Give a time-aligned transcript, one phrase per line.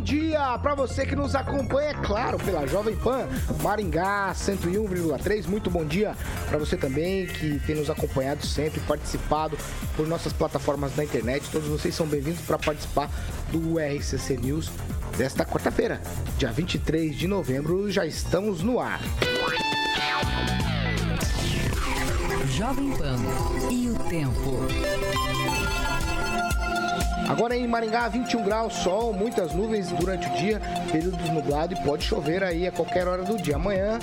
[0.00, 3.28] Bom dia para você que nos acompanha, é claro, pela Jovem Pan
[3.62, 5.46] Maringá 101,3.
[5.46, 6.16] Muito bom dia
[6.48, 9.58] para você também que tem nos acompanhado sempre, participado
[9.94, 11.44] por nossas plataformas da internet.
[11.52, 13.10] Todos vocês são bem-vindos para participar
[13.52, 14.70] do RCC News
[15.18, 16.00] desta quarta-feira,
[16.38, 17.90] dia 23 de novembro.
[17.90, 19.00] Já estamos no ar.
[22.48, 23.18] Jovem Pan
[23.70, 25.39] e o tempo.
[27.30, 32.02] Agora em Maringá, 21 graus, sol, muitas nuvens durante o dia, períodos nublado e pode
[32.02, 33.54] chover aí a qualquer hora do dia.
[33.54, 34.00] Amanhã,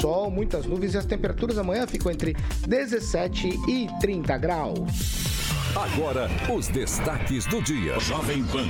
[0.00, 2.34] sol, muitas nuvens e as temperaturas amanhã ficam entre
[2.66, 5.39] 17 e 30 graus.
[5.76, 7.98] Agora, os destaques do dia.
[8.00, 8.66] Jovem Pan.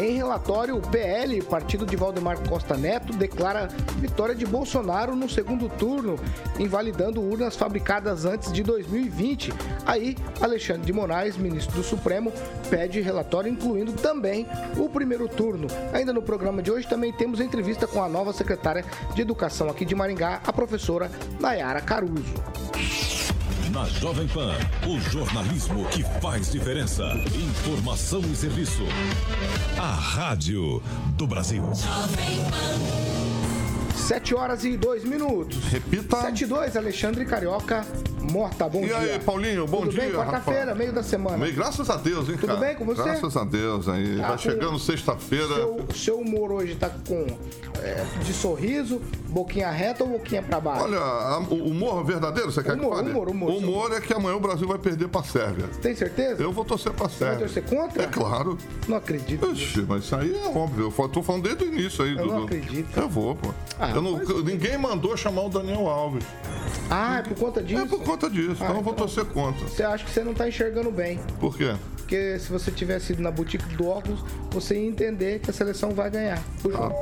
[0.00, 5.68] Em relatório, o PL, partido de Valdemar Costa Neto, declara vitória de Bolsonaro no segundo
[5.68, 6.18] turno,
[6.58, 9.52] invalidando urnas fabricadas antes de 2020.
[9.84, 12.32] Aí, Alexandre de Moraes, ministro do Supremo,
[12.70, 15.66] pede relatório incluindo também o primeiro turno.
[15.92, 19.84] Ainda no programa de hoje também temos entrevista com a nova secretária de Educação aqui
[19.84, 22.34] de Maringá, a professora Nayara Caruso.
[23.72, 24.54] Na Jovem Pan,
[24.86, 27.04] o jornalismo que faz diferença.
[27.34, 28.82] Informação e serviço.
[29.76, 30.82] A Rádio
[31.16, 31.62] do Brasil.
[33.94, 35.58] 7 horas e 2 minutos.
[35.64, 36.20] Repita.
[36.22, 37.84] 7 e 2, Alexandre Carioca
[38.30, 38.68] Morta.
[38.68, 38.98] Bom e dia.
[38.98, 40.00] E aí, Paulinho, bom Tudo dia.
[40.02, 40.12] bem?
[40.12, 41.36] Quarta-feira, meio da semana.
[41.38, 42.60] Meio, graças a Deus, hein, Tudo cara?
[42.60, 43.02] bem com você?
[43.02, 44.20] Graças a Deus, aí.
[44.22, 45.54] Ah, Vai chegando sexta-feira.
[45.54, 47.26] Seu, seu humor hoje tá com
[47.82, 50.84] é, de sorriso, boquinha reta ou boquinha pra baixo?
[50.84, 53.10] Olha, a, o humor verdadeiro, você quer Humor, que fale?
[53.10, 53.50] humor, humor.
[53.50, 55.66] O humor é que amanhã o Brasil vai perder pra Sérvia.
[55.80, 56.42] Tem certeza?
[56.42, 57.46] Eu vou torcer pra Você vai Sérvia.
[57.46, 58.02] torcer contra?
[58.02, 58.58] É claro.
[58.86, 59.46] Não acredito.
[59.46, 60.92] Oxi, mas isso aí é óbvio.
[60.98, 62.10] Eu tô falando desde o início aí.
[62.16, 62.44] Eu não Dudu.
[62.44, 62.98] acredito.
[62.98, 63.50] Eu vou, pô.
[63.78, 66.24] Ah, Eu não- Ninguém mandou chamar o Daniel Alves.
[66.90, 67.82] Ah, é por conta disso?
[67.82, 68.56] É por conta disso.
[68.60, 69.66] Ah, então eu vou então- torcer contra.
[69.68, 71.18] Você acha que você não tá enxergando bem.
[71.40, 71.74] Por quê?
[71.96, 74.20] Porque se você tivesse ido na boutique do óculos,
[74.50, 76.42] você ia entender que a seleção vai ganhar.
[76.62, 76.94] Jogo.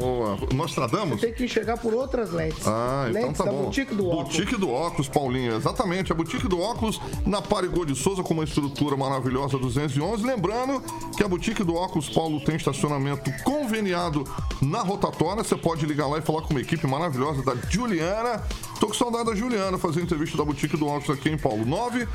[0.00, 0.38] Boa.
[0.54, 1.20] Nostradamus?
[1.20, 2.66] Tem que enxergar por outras lentes.
[2.66, 3.64] Ah, então lentes tá da bom.
[3.64, 4.34] boutique do óculos.
[4.36, 5.54] Boutique do óculos, Paulinho.
[5.54, 10.24] Exatamente, a Boutique do óculos na Parigô de Souza com uma estrutura maravilhosa 211.
[10.24, 10.82] Lembrando
[11.14, 14.24] que a Boutique do óculos Paulo tem estacionamento conveniado
[14.62, 15.44] na rotatória.
[15.44, 18.42] Você pode ligar lá e falar com uma equipe maravilhosa da Juliana.
[18.84, 21.64] Tô com saudade da Juliana fazer entrevista da Boutique do óculos aqui em Paulo.
[21.64, 22.06] 9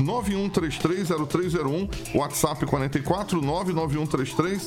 [0.00, 4.66] 91330301, WhatsApp 44 99133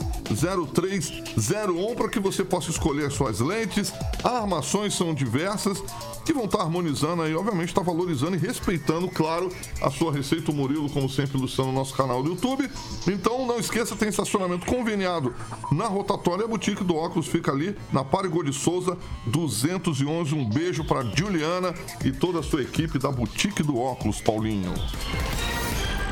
[0.73, 3.91] 0301 para que você possa escolher suas lentes.
[4.23, 5.83] Armações são diversas
[6.25, 10.51] que vão estar harmonizando aí, obviamente está valorizando e respeitando, claro, a sua receita.
[10.51, 12.69] O Murilo, como sempre, ilustrando no nosso canal do YouTube.
[13.07, 15.33] Então, não esqueça, tem estacionamento conveniado
[15.71, 16.45] na rotatória.
[16.45, 20.35] A boutique do óculos fica ali na Parigô de Souza 211.
[20.35, 21.48] Um beijo para Juliana
[22.03, 24.73] e toda a sua equipe da boutique do óculos, Paulinho.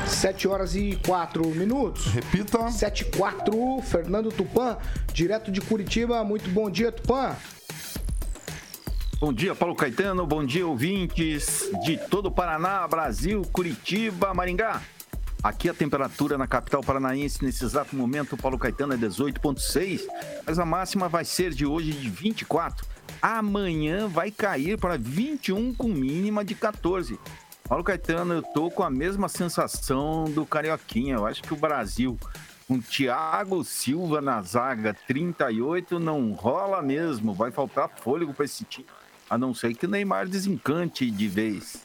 [0.06, 2.06] 7 horas e 4 minutos.
[2.06, 2.70] Repita.
[2.70, 4.76] 7 e 4, Fernando Tupan,
[5.12, 6.24] direto de Curitiba.
[6.24, 7.36] Muito bom dia, Tupan.
[9.20, 10.26] Bom dia, Paulo Caetano.
[10.26, 14.82] Bom dia, ouvintes de todo o Paraná, Brasil, Curitiba, Maringá.
[15.42, 20.02] Aqui a temperatura na capital paranaense nesse exato momento, Paulo Caetano, é 18,6,
[20.44, 22.84] mas a máxima vai ser de hoje de 24.
[23.20, 27.18] Amanhã vai cair para 21 com mínima de 14.
[27.68, 31.16] Paulo Caetano, eu tô com a mesma sensação do Carioquinha.
[31.16, 32.18] Eu acho que o Brasil,
[32.66, 37.34] com Thiago Silva na zaga, 38, não rola mesmo.
[37.34, 38.86] Vai faltar fôlego para esse time.
[39.28, 41.82] A não ser que o Neymar desencante de vez.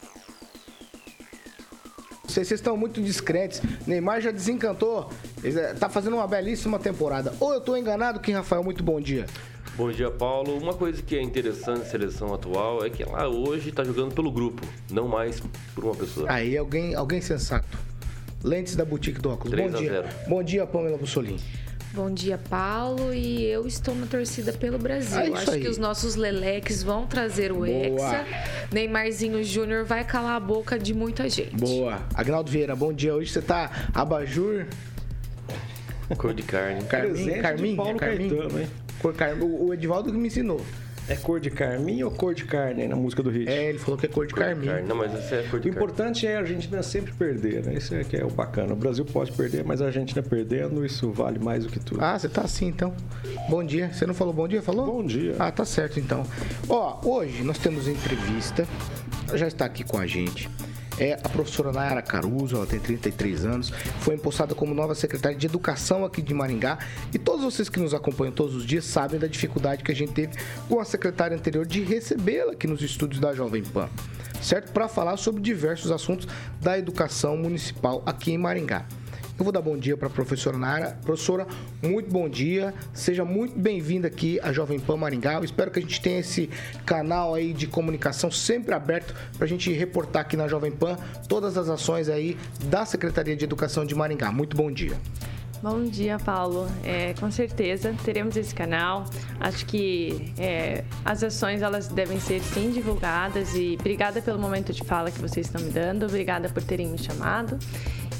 [2.23, 3.61] Vocês estão muito discretos.
[3.85, 5.11] Neymar já desencantou.
[5.43, 7.35] Ele, eh, Tá fazendo uma belíssima temporada.
[7.39, 8.63] Ou eu tô enganado, Kim Rafael?
[8.63, 9.27] Muito bom dia.
[9.75, 10.55] Bom dia, Paulo.
[10.55, 14.31] Uma coisa que é interessante na seleção atual é que ela hoje está jogando pelo
[14.31, 14.61] grupo,
[14.91, 15.41] não mais
[15.73, 16.31] por uma pessoa.
[16.31, 17.77] Aí, alguém, alguém sensato.
[18.43, 19.51] Lentes da Boutique do Óculos.
[19.51, 19.91] 3 Bom a dia.
[19.91, 20.07] 0.
[20.27, 21.39] Bom dia, Pamela Bussolini.
[21.91, 23.13] Bom dia, Paulo.
[23.13, 25.19] E eu estou na torcida pelo Brasil.
[25.19, 25.61] É Acho aí.
[25.61, 27.67] que os nossos Leleques vão trazer o Boa.
[27.69, 28.25] Hexa.
[28.71, 31.55] Neymarzinho Júnior vai calar a boca de muita gente.
[31.55, 31.99] Boa.
[32.13, 33.15] Agnaldo Vieira, bom dia.
[33.15, 34.67] Hoje você tá abajur.
[36.17, 36.83] Cor de carne.
[36.83, 38.29] Carmin, de Carmin, Paulo é Carmin?
[38.29, 38.67] Caetano, hein?
[39.03, 39.43] Cor Carmin.
[39.43, 40.59] O, o Edivaldo que me ensinou.
[41.09, 43.49] É cor de carmim ou cor de carne na música do Hit?
[43.49, 44.67] É, ele falou que é cor de carmim.
[44.67, 44.87] Carne.
[44.87, 45.71] Não, mas isso é cor O de carne.
[45.71, 47.73] importante é a Argentina sempre perder, né?
[47.73, 48.71] Isso é que é o bacana.
[48.71, 52.01] O Brasil pode perder, mas a Argentina perdendo, isso vale mais do que tudo.
[52.01, 52.93] Ah, você tá assim então.
[53.49, 53.91] Bom dia.
[53.91, 54.61] Você não falou bom dia?
[54.61, 54.85] Falou?
[54.85, 55.35] Bom dia.
[55.37, 56.23] Ah, tá certo então.
[56.69, 58.65] Ó, hoje nós temos entrevista.
[59.33, 60.49] Já está aqui com a gente.
[60.99, 63.69] É a professora Nayara Caruso, ela tem 33 anos,
[63.99, 66.77] foi empossada como nova secretária de Educação aqui de Maringá.
[67.13, 70.13] E todos vocês que nos acompanham todos os dias sabem da dificuldade que a gente
[70.13, 70.37] teve
[70.69, 73.89] com a secretária anterior de recebê-la aqui nos estúdios da Jovem Pan,
[74.41, 74.71] certo?
[74.71, 76.27] Para falar sobre diversos assuntos
[76.61, 78.85] da educação municipal aqui em Maringá.
[79.35, 80.95] Eu vou dar bom dia para a professora Nara.
[81.03, 81.47] Professora,
[81.81, 82.71] muito bom dia.
[82.93, 85.33] Seja muito bem-vinda aqui à Jovem Pan Maringá.
[85.33, 86.51] Eu espero que a gente tenha esse
[86.85, 90.97] canal aí de comunicação sempre aberto para a gente reportar aqui na Jovem Pan
[91.27, 94.31] todas as ações aí da Secretaria de Educação de Maringá.
[94.31, 94.95] Muito bom dia.
[95.63, 96.67] Bom dia, Paulo.
[96.83, 99.05] É, com certeza teremos esse canal.
[99.39, 104.83] Acho que é, as ações elas devem ser sim divulgadas e obrigada pelo momento de
[104.83, 106.05] fala que vocês estão me dando.
[106.05, 107.57] Obrigada por terem me chamado.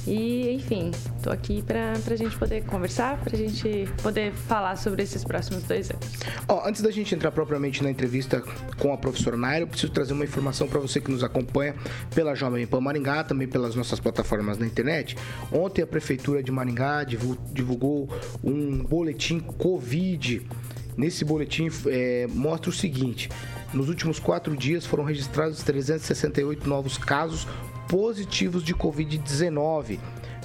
[0.06, 5.02] E, enfim, estou aqui para a gente poder conversar, para a gente poder falar sobre
[5.02, 6.06] esses próximos dois anos.
[6.46, 8.44] Ó, antes da gente entrar propriamente na entrevista
[8.78, 11.74] com a professora Naira, eu preciso trazer uma informação para você que nos acompanha
[12.14, 15.16] pela Jovem Pan Maringá, também pelas nossas plataformas na internet.
[15.50, 18.10] Ontem a Prefeitura de Maringá divu- divulgou
[18.44, 20.42] um boletim Covid.
[20.96, 23.30] Nesse boletim é, mostra o seguinte:
[23.74, 27.48] nos últimos quatro dias foram registrados 368 novos casos
[27.88, 30.00] positivos de Covid-19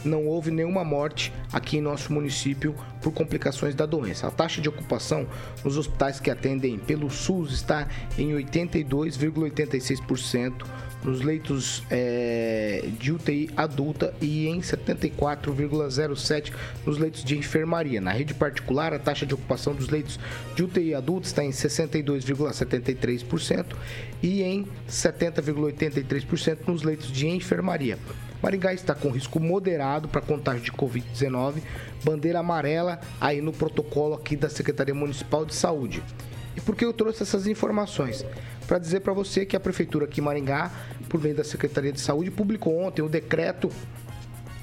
[0.05, 4.27] não houve nenhuma morte aqui em nosso município por complicações da doença.
[4.27, 5.27] A taxa de ocupação
[5.65, 10.65] nos hospitais que atendem pelo SUS está em 82,86%,
[11.03, 16.53] nos leitos eh, de UTI adulta e em 74,07%
[16.85, 17.99] nos leitos de enfermaria.
[18.01, 20.19] Na rede particular, a taxa de ocupação dos leitos
[20.55, 23.77] de UTI adulta está em 62,73%
[24.23, 27.99] e em 70,83% nos leitos de enfermaria.
[28.43, 31.63] Maringá está com risco moderado para contágio de Covid-19,
[32.05, 36.03] bandeira amarela aí no protocolo aqui da Secretaria Municipal de Saúde.
[36.57, 38.25] E por que eu trouxe essas informações?
[38.69, 40.71] Para dizer para você que a Prefeitura aqui em Maringá,
[41.09, 43.71] por meio da Secretaria de Saúde, publicou ontem o decreto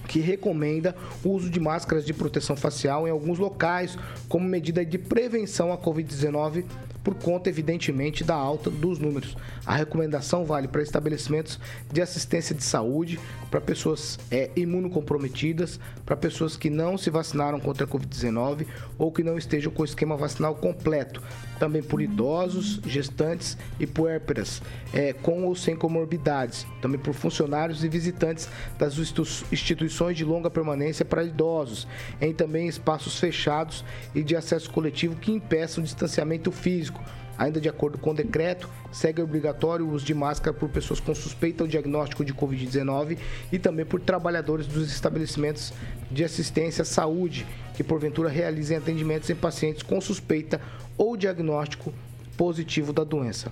[0.08, 3.98] que recomenda o uso de máscaras de proteção facial em alguns locais
[4.30, 6.66] como medida de prevenção à Covid-19
[7.06, 9.38] por conta, evidentemente, da alta dos números.
[9.64, 11.60] A recomendação vale para estabelecimentos
[11.94, 13.20] de assistência de saúde,
[13.52, 18.66] para pessoas é, imunocomprometidas, para pessoas que não se vacinaram contra a Covid-19
[18.98, 21.22] ou que não estejam com o esquema vacinal completo.
[21.60, 24.62] Também por idosos, gestantes e puérperas,
[24.92, 26.66] é, com ou sem comorbidades.
[26.82, 28.50] Também por funcionários e visitantes
[28.80, 31.88] das institu- instituições de longa permanência para idosos,
[32.20, 36.95] em também espaços fechados e de acesso coletivo que impeçam o distanciamento físico.
[37.38, 41.14] Ainda de acordo com o decreto, segue obrigatório o uso de máscara por pessoas com
[41.14, 43.18] suspeita ou diagnóstico de Covid-19
[43.52, 45.74] e também por trabalhadores dos estabelecimentos
[46.10, 47.46] de assistência à saúde
[47.76, 50.62] que porventura realizem atendimentos em pacientes com suspeita
[50.98, 51.94] ou diagnóstico
[52.38, 53.52] positivo da doença.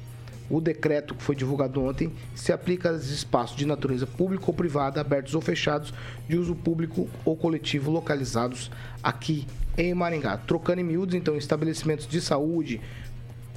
[0.49, 5.01] O decreto que foi divulgado ontem se aplica aos espaços de natureza pública ou privada,
[5.01, 5.93] abertos ou fechados,
[6.27, 8.69] de uso público ou coletivo localizados
[9.01, 9.47] aqui
[9.77, 10.37] em Maringá.
[10.37, 12.81] Trocando em miúdos, então, estabelecimentos de saúde,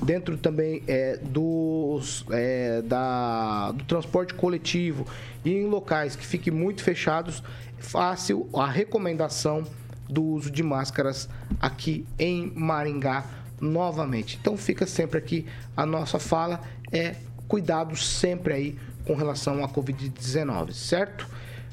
[0.03, 5.07] dentro também é, dos, é, da, do transporte coletivo
[5.45, 7.43] e em locais que fiquem muito fechados,
[7.79, 9.65] fácil a recomendação
[10.09, 11.29] do uso de máscaras
[11.61, 13.25] aqui em Maringá
[13.61, 14.39] novamente.
[14.41, 16.61] Então fica sempre aqui a nossa fala
[16.93, 17.17] é
[17.49, 21.29] cuidado sempre aí com relação à Covid-19, certo?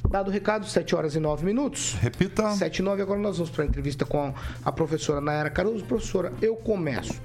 [0.10, 1.94] Dado o recado, 7 horas e 9 minutos.
[1.94, 2.52] Repita.
[2.52, 5.84] 7 e 9, agora nós vamos para a entrevista com a professora Nayara Caruso.
[5.86, 7.20] Professora, eu começo.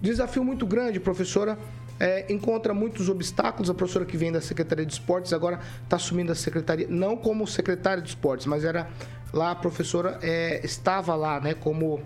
[0.00, 1.58] Desafio muito grande, professora.
[2.00, 3.68] É, encontra muitos obstáculos.
[3.68, 7.44] A professora que vem da Secretaria de Esportes agora está assumindo a secretaria, não como
[7.46, 8.88] secretária de esportes, mas era
[9.32, 12.00] lá a professora é, estava lá, né, como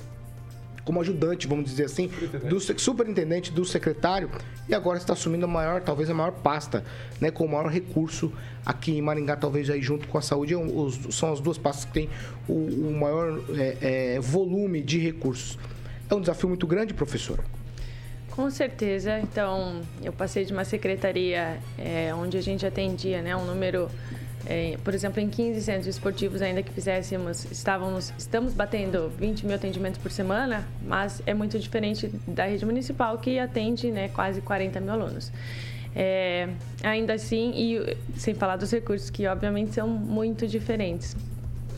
[0.84, 2.10] como ajudante, vamos dizer assim,
[2.48, 4.28] do superintendente do secretário
[4.68, 6.82] e agora está assumindo a maior, talvez a maior pasta,
[7.20, 8.32] né, com o maior recurso
[8.66, 11.84] aqui em Maringá, talvez aí junto com a saúde, é os- são as duas pastas
[11.84, 12.10] que têm
[12.48, 12.54] o,
[12.88, 15.56] o maior é, é, volume de recursos.
[16.10, 17.44] É um desafio muito grande, professora.
[18.34, 19.18] Com certeza.
[19.20, 23.90] Então, eu passei de uma secretaria é, onde a gente atendia né, um número,
[24.46, 29.54] é, por exemplo, em 15 centros esportivos, ainda que fizéssemos, estávamos, estamos batendo 20 mil
[29.54, 34.80] atendimentos por semana, mas é muito diferente da rede municipal, que atende né, quase 40
[34.80, 35.30] mil alunos.
[35.94, 36.48] É,
[36.82, 41.14] ainda assim, e sem falar dos recursos, que obviamente são muito diferentes.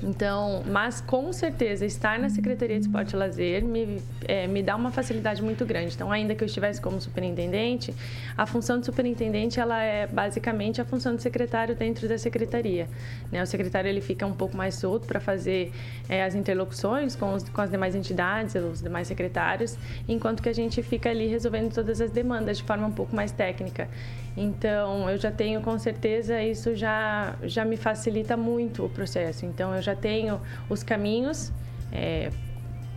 [0.04, 4.76] Então, mas com certeza estar na Secretaria de Esporte e Lazer me, é, me dá
[4.76, 5.94] uma facilidade muito grande.
[5.94, 7.94] Então, ainda que eu estivesse como superintendente,
[8.36, 12.86] a função de superintendente ela é basicamente a função de secretário dentro da secretaria.
[13.32, 13.42] Né?
[13.42, 15.72] O secretário ele fica um pouco mais solto para fazer
[16.06, 20.54] é, as interlocuções com, os, com as demais entidades, os demais secretários, enquanto que a
[20.54, 23.88] gente fica ali resolvendo todas as demandas de forma um pouco mais técnica.
[24.36, 29.46] Então, eu já tenho com certeza isso já já me facilita muito o processo.
[29.46, 31.52] Então, eu já tenho os caminhos
[31.92, 32.30] é,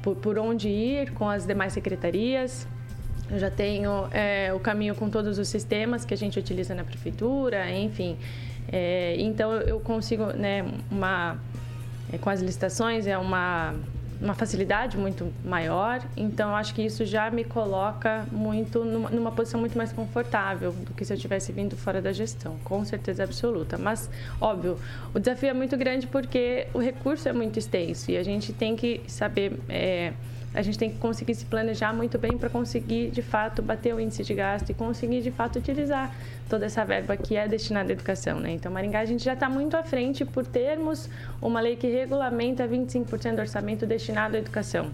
[0.01, 2.67] por, por onde ir com as demais secretarias.
[3.29, 6.83] Eu já tenho é, o caminho com todos os sistemas que a gente utiliza na
[6.83, 8.17] prefeitura, enfim.
[8.71, 11.37] É, então, eu consigo, né, uma,
[12.11, 13.75] é, com as licitações, é uma
[14.21, 19.59] uma facilidade muito maior, então acho que isso já me coloca muito numa, numa, posição
[19.59, 23.77] muito mais confortável do que se eu tivesse vindo fora da gestão, com certeza absoluta.
[23.77, 24.09] Mas,
[24.41, 24.79] óbvio,
[25.13, 28.75] o desafio é muito grande porque o recurso é muito extenso e a gente tem
[28.75, 29.59] que saber.
[29.69, 30.13] É,
[30.53, 33.99] a gente tem que conseguir se planejar muito bem para conseguir, de fato, bater o
[33.99, 36.11] índice de gasto e conseguir, de fato, utilizar
[36.47, 38.39] toda essa verba que é destinada à educação.
[38.39, 38.51] Né?
[38.51, 41.09] Então, Maringá, a gente já está muito à frente por termos
[41.41, 44.91] uma lei que regulamenta 25% do orçamento destinado à educação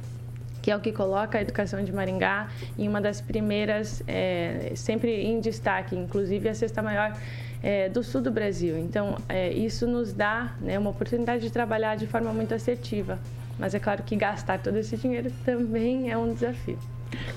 [0.61, 2.47] que é o que coloca a educação de Maringá
[2.79, 7.13] em uma das primeiras, é, sempre em destaque, inclusive a sexta maior
[7.61, 8.77] é, do sul do Brasil.
[8.77, 13.19] Então, é, isso nos dá né, uma oportunidade de trabalhar de forma muito assertiva.
[13.59, 16.79] Mas é claro que gastar todo esse dinheiro também é um desafio.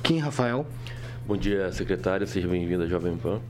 [0.05, 0.65] Kim Rafael.
[1.27, 2.27] Bom dia, secretária.
[2.27, 3.41] Seja bem-vinda à Jovem Pan.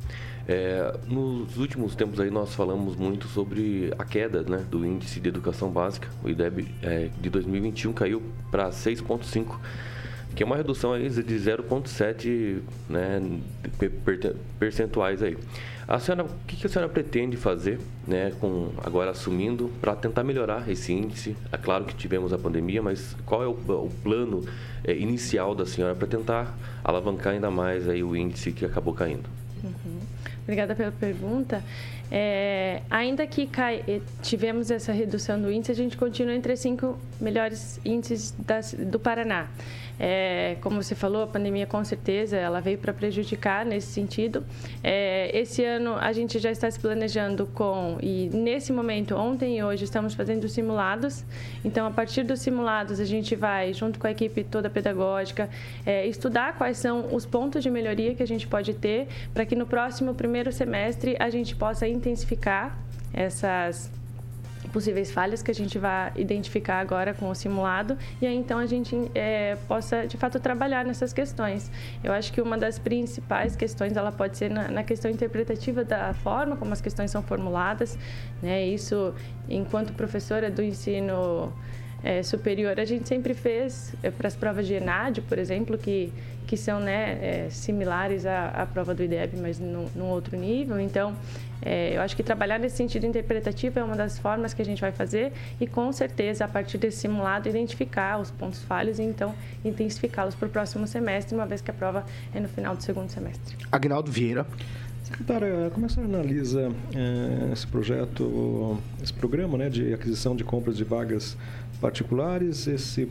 [0.48, 5.28] É, nos últimos tempos aí nós falamos muito sobre a queda né, do índice de
[5.28, 6.08] educação básica.
[6.22, 9.58] O IDEB é, de 2021 caiu para 6,5
[10.36, 12.60] que é uma redução aí de 0,7
[12.90, 13.40] né,
[14.58, 15.36] percentuais aí.
[15.88, 20.68] A senhora, o que a senhora pretende fazer, né, com agora assumindo, para tentar melhorar
[20.68, 21.34] esse índice?
[21.50, 24.44] É claro que tivemos a pandemia, mas qual é o, o plano
[24.84, 29.30] é, inicial da senhora para tentar alavancar ainda mais aí o índice que acabou caindo?
[29.64, 30.00] Uhum.
[30.46, 31.62] Obrigada pela pergunta.
[32.10, 36.96] É, ainda que cai, eh, tivemos essa redução do índice, a gente continua entre cinco
[37.20, 39.48] melhores índices das, do Paraná.
[39.98, 44.44] É, como você falou, a pandemia com certeza ela veio para prejudicar nesse sentido.
[44.84, 49.62] É, esse ano a gente já está se planejando com e nesse momento ontem e
[49.62, 51.24] hoje estamos fazendo simulados.
[51.64, 55.48] Então a partir dos simulados a gente vai junto com a equipe toda pedagógica
[55.84, 59.56] é, estudar quais são os pontos de melhoria que a gente pode ter para que
[59.56, 62.78] no próximo primeiro semestre a gente possa intensificar
[63.12, 63.90] essas
[64.72, 68.66] possíveis falhas que a gente vai identificar agora com o simulado e aí então a
[68.66, 71.70] gente é, possa de fato trabalhar nessas questões.
[72.02, 76.12] Eu acho que uma das principais questões ela pode ser na, na questão interpretativa da
[76.14, 77.98] forma como as questões são formuladas,
[78.42, 78.66] né?
[78.66, 79.14] Isso
[79.48, 81.52] enquanto professora do ensino
[82.02, 86.12] é, superior a gente sempre fez é, para as provas de ENAD, por exemplo, que
[86.46, 90.78] que são né, é, similares à, à, prova do IDEB, mas num, num outro nível.
[90.78, 91.14] Então,
[91.60, 94.80] é, eu acho que trabalhar nesse sentido interpretativo é uma das formas que a gente
[94.80, 99.34] vai fazer e, com certeza, a partir desse simulado, identificar os pontos falhos e, então,
[99.64, 103.10] intensificá-los para o próximo semestre, uma vez que a prova é no final do segundo
[103.10, 103.56] semestre.
[103.72, 104.46] Agnaldo Vieira.
[105.06, 110.76] Secretária, como que você analisa é, esse projeto, esse programa né, de aquisição de compras
[110.76, 111.36] de vagas
[111.80, 112.66] particulares?
[112.66, 113.08] Esse,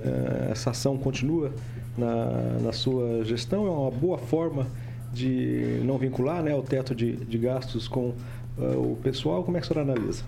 [0.00, 1.52] é, essa ação continua
[1.98, 3.66] na, na sua gestão?
[3.66, 4.68] É uma boa forma
[5.12, 8.14] de não vincular né, o teto de, de gastos com
[8.56, 9.42] uh, o pessoal?
[9.42, 10.22] Como é que a senhora analisa?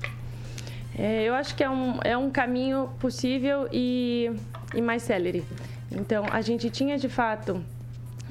[0.99, 4.33] É, eu acho que é um, é um caminho possível e,
[4.75, 5.45] e mais célere.
[5.93, 7.63] Então, a gente tinha de fato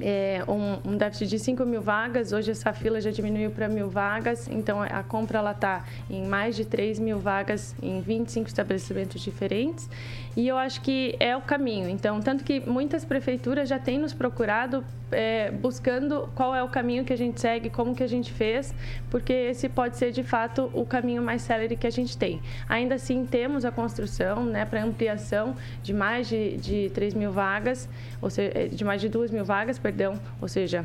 [0.00, 2.32] é, um, um, déficit de 5 mil vagas.
[2.32, 6.64] Hoje essa fila já diminuiu para mil vagas, então a compra está em mais de
[6.64, 9.88] 3 mil vagas em 25 estabelecimentos diferentes.
[10.36, 11.88] E eu acho que é o caminho.
[11.88, 17.04] Então, tanto que muitas prefeituras já têm nos procurado é, buscando qual é o caminho
[17.04, 18.74] que a gente segue, como que a gente fez,
[19.10, 22.42] porque esse pode ser de fato o caminho mais célere que a gente tem.
[22.68, 27.88] Ainda assim, temos a construção né, para ampliação de mais de, de 3 mil vagas,
[28.20, 30.84] ou seja, de mais de 2 mil vagas, perdão, ou seja,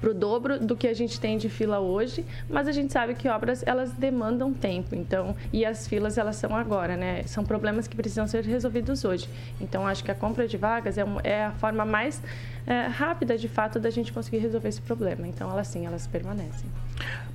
[0.00, 3.14] para o dobro do que a gente tem de fila hoje, mas a gente sabe
[3.14, 7.22] que obras elas demandam tempo, então e as filas elas são agora, né?
[7.24, 9.28] São problemas que precisam ser resolvidos hoje.
[9.60, 12.22] Então acho que a compra de vagas é, é a forma mais
[12.66, 15.26] é, rápida de fato da gente conseguir resolver esse problema.
[15.26, 16.68] Então elas sim, elas permanecem.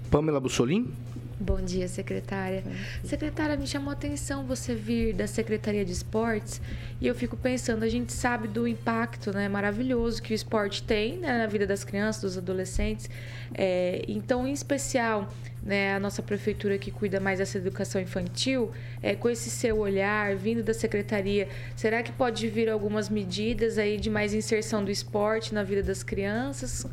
[0.10, 0.92] Pamela Bussolim?
[1.38, 2.64] Bom dia, secretária.
[3.04, 6.62] Secretária, me chamou a atenção você vir da Secretaria de Esportes
[7.02, 11.18] e eu fico pensando, a gente sabe do impacto né, maravilhoso que o esporte tem
[11.18, 13.10] né, na vida das crianças, dos adolescentes.
[13.54, 15.30] É, então, em especial,
[15.62, 18.72] né, a nossa prefeitura que cuida mais dessa educação infantil,
[19.04, 23.98] é, com esse seu olhar vindo da secretaria, será que pode vir algumas medidas aí
[23.98, 26.88] de mais inserção do esporte na vida das crianças?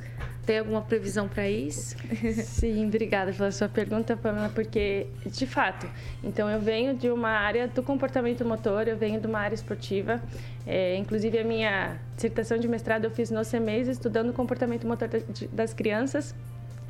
[0.44, 1.96] Tem alguma previsão para isso?
[2.44, 5.88] Sim, obrigada pela sua pergunta, Pamela, porque, de fato,
[6.22, 10.20] então eu venho de uma área do comportamento motor, eu venho de uma área esportiva,
[10.66, 15.08] é, inclusive a minha dissertação de mestrado eu fiz no CMEs, estudando o comportamento motor
[15.52, 16.34] das crianças,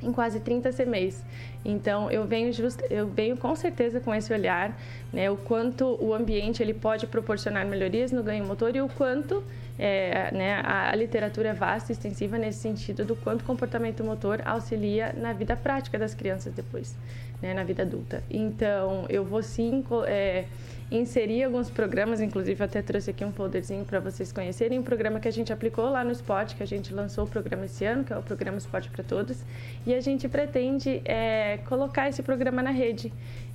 [0.02, 1.22] em quase 30 CMEs.
[1.64, 4.76] Então, eu venho, just, eu venho com certeza com esse olhar,
[5.12, 9.42] né, o quanto o ambiente ele pode proporcionar melhorias no ganho motor e o quanto
[9.78, 14.04] é, né, a, a, literatura é vasta e extensiva nesse sentido do quanto o comportamento
[14.04, 16.96] motor auxilia na vida prática das crianças depois,
[17.40, 18.22] né, na vida adulta.
[18.30, 20.44] Então, eu vou sim é,
[20.92, 25.26] inserir alguns programas, inclusive até trouxe aqui um folderzinho para vocês conhecerem, um programa que
[25.26, 28.12] a gente aplicou lá no Esporte, que a gente lançou o programa esse ano, que
[28.12, 29.38] é o programa Esporte para Todos,
[29.86, 33.10] e a gente pretende é, colocar esse programa na rede.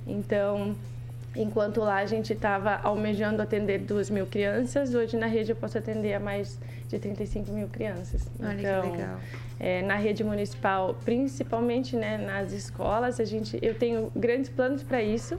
[0.06, 0.74] Então,
[1.36, 5.78] enquanto lá a gente estava almejando atender 2 mil crianças, hoje na rede eu posso
[5.78, 8.28] atender a mais de 35 mil crianças.
[8.40, 9.20] Olha então, que legal.
[9.60, 15.02] É, na rede municipal, principalmente né, nas escolas, a gente, eu tenho grandes planos para
[15.02, 15.38] isso.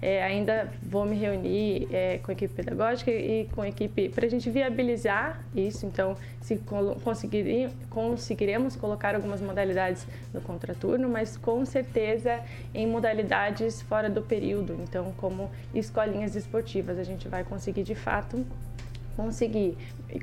[0.00, 4.26] É, ainda vou me reunir é, com a equipe pedagógica e com a equipe para
[4.26, 5.84] a gente viabilizar isso.
[5.86, 6.56] Então, se
[7.02, 12.40] conseguir, conseguiremos colocar algumas modalidades no contraturno, mas com certeza
[12.72, 14.78] em modalidades fora do período.
[14.82, 18.46] Então, como escolinhas esportivas, a gente vai conseguir de fato
[19.18, 19.76] conseguir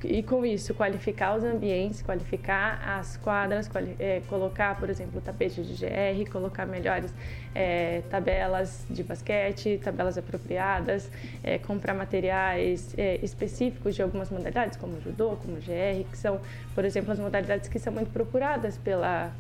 [0.05, 5.61] e, com isso qualificar os ambientes, qualificar as quadras, quali é, colocar, por exemplo, tapete
[5.61, 7.13] de GR, colocar melhores
[7.53, 11.11] é, tabelas de basquete, tabelas apropriadas,
[11.43, 16.39] é, comprar materiais é, específicos de algumas modalidades, como judô, como GR, que são,
[16.73, 19.31] por exemplo, as modalidades que são muito procuradas pela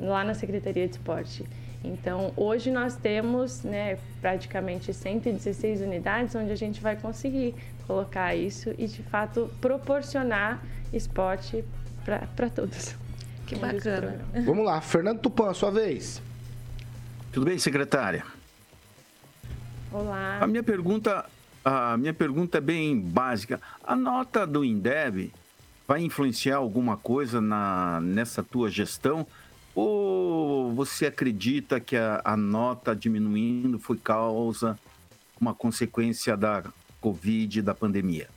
[0.00, 1.44] lá na Secretaria de Esporte.
[1.84, 7.54] Então, hoje nós temos né, praticamente 116 unidades onde a gente vai conseguir
[7.92, 11.62] colocar isso e, de fato, proporcionar esporte
[12.04, 12.94] para todos.
[13.46, 14.18] Que bacana.
[14.46, 16.22] Vamos lá, Fernando Tupan, sua vez.
[17.30, 18.24] Tudo bem, secretária?
[19.92, 20.38] Olá.
[20.40, 21.26] A minha pergunta,
[21.62, 23.60] a minha pergunta é bem básica.
[23.84, 25.30] A nota do Indeb
[25.86, 29.26] vai influenciar alguma coisa na, nessa tua gestão?
[29.74, 34.78] Ou você acredita que a, a nota diminuindo foi causa,
[35.38, 36.62] uma consequência da
[37.02, 38.28] Covid, da pandemia?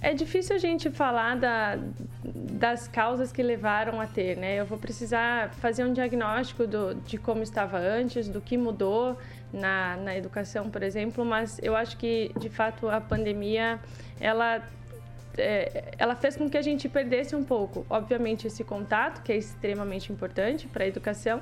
[0.00, 1.78] É difícil a gente falar da,
[2.22, 4.60] das causas que levaram a ter, né?
[4.60, 9.18] Eu vou precisar fazer um diagnóstico do, de como estava antes, do que mudou
[9.52, 13.80] na, na educação, por exemplo, mas eu acho que, de fato, a pandemia,
[14.20, 14.62] ela
[15.38, 19.36] é, ela fez com que a gente perdesse um pouco, obviamente, esse contato, que é
[19.36, 21.40] extremamente importante para a educação,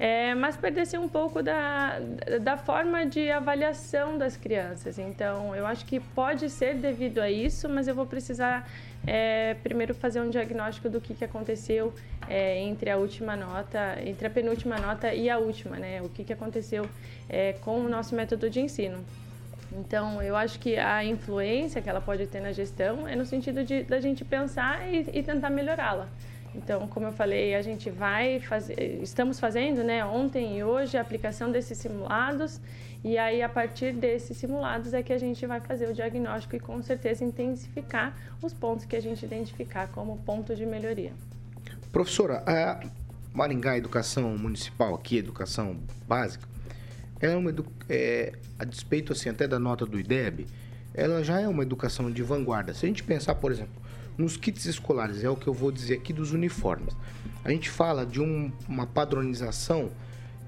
[0.00, 1.98] é, mas perdesse um pouco da,
[2.40, 4.98] da forma de avaliação das crianças.
[4.98, 8.66] Então, eu acho que pode ser devido a isso, mas eu vou precisar
[9.06, 11.92] é, primeiro fazer um diagnóstico do que, que aconteceu
[12.26, 16.00] é, entre a última nota, entre a penúltima nota e a última, né?
[16.00, 16.88] O que, que aconteceu
[17.28, 19.04] é, com o nosso método de ensino.
[19.70, 23.62] Então, eu acho que a influência que ela pode ter na gestão é no sentido
[23.62, 26.08] de da gente pensar e, e tentar melhorá-la.
[26.54, 31.00] Então, como eu falei, a gente vai fazer, estamos fazendo, né, ontem e hoje a
[31.00, 32.60] aplicação desses simulados
[33.02, 36.60] e aí a partir desses simulados é que a gente vai fazer o diagnóstico e
[36.60, 41.12] com certeza intensificar os pontos que a gente identificar como ponto de melhoria.
[41.90, 42.80] Professora, a
[43.32, 46.46] Maringá Educação Municipal aqui, Educação Básica,
[47.20, 47.54] é uma
[47.88, 50.46] é, a despeito assim até da nota do IDEB,
[50.92, 52.74] ela já é uma educação de vanguarda.
[52.74, 53.80] Se a gente pensar, por exemplo,
[54.20, 56.94] nos kits escolares, é o que eu vou dizer aqui dos uniformes.
[57.42, 59.90] A gente fala de um, uma padronização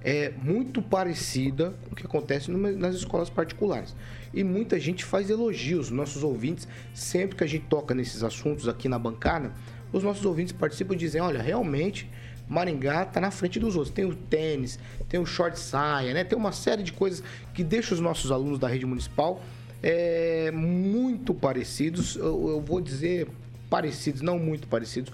[0.04, 3.94] é muito parecida com o que acontece nas escolas particulares.
[4.34, 8.88] E muita gente faz elogios, nossos ouvintes, sempre que a gente toca nesses assuntos aqui
[8.88, 9.52] na bancada,
[9.92, 12.10] os nossos ouvintes participam e dizem: olha, realmente
[12.48, 13.94] Maringá está na frente dos outros.
[13.94, 16.24] Tem o tênis, tem o short saia, né?
[16.24, 17.22] Tem uma série de coisas
[17.54, 19.40] que deixa os nossos alunos da rede municipal
[19.82, 23.28] é, muito parecidos, eu, eu vou dizer
[23.72, 25.10] parecidos, não muito parecidos,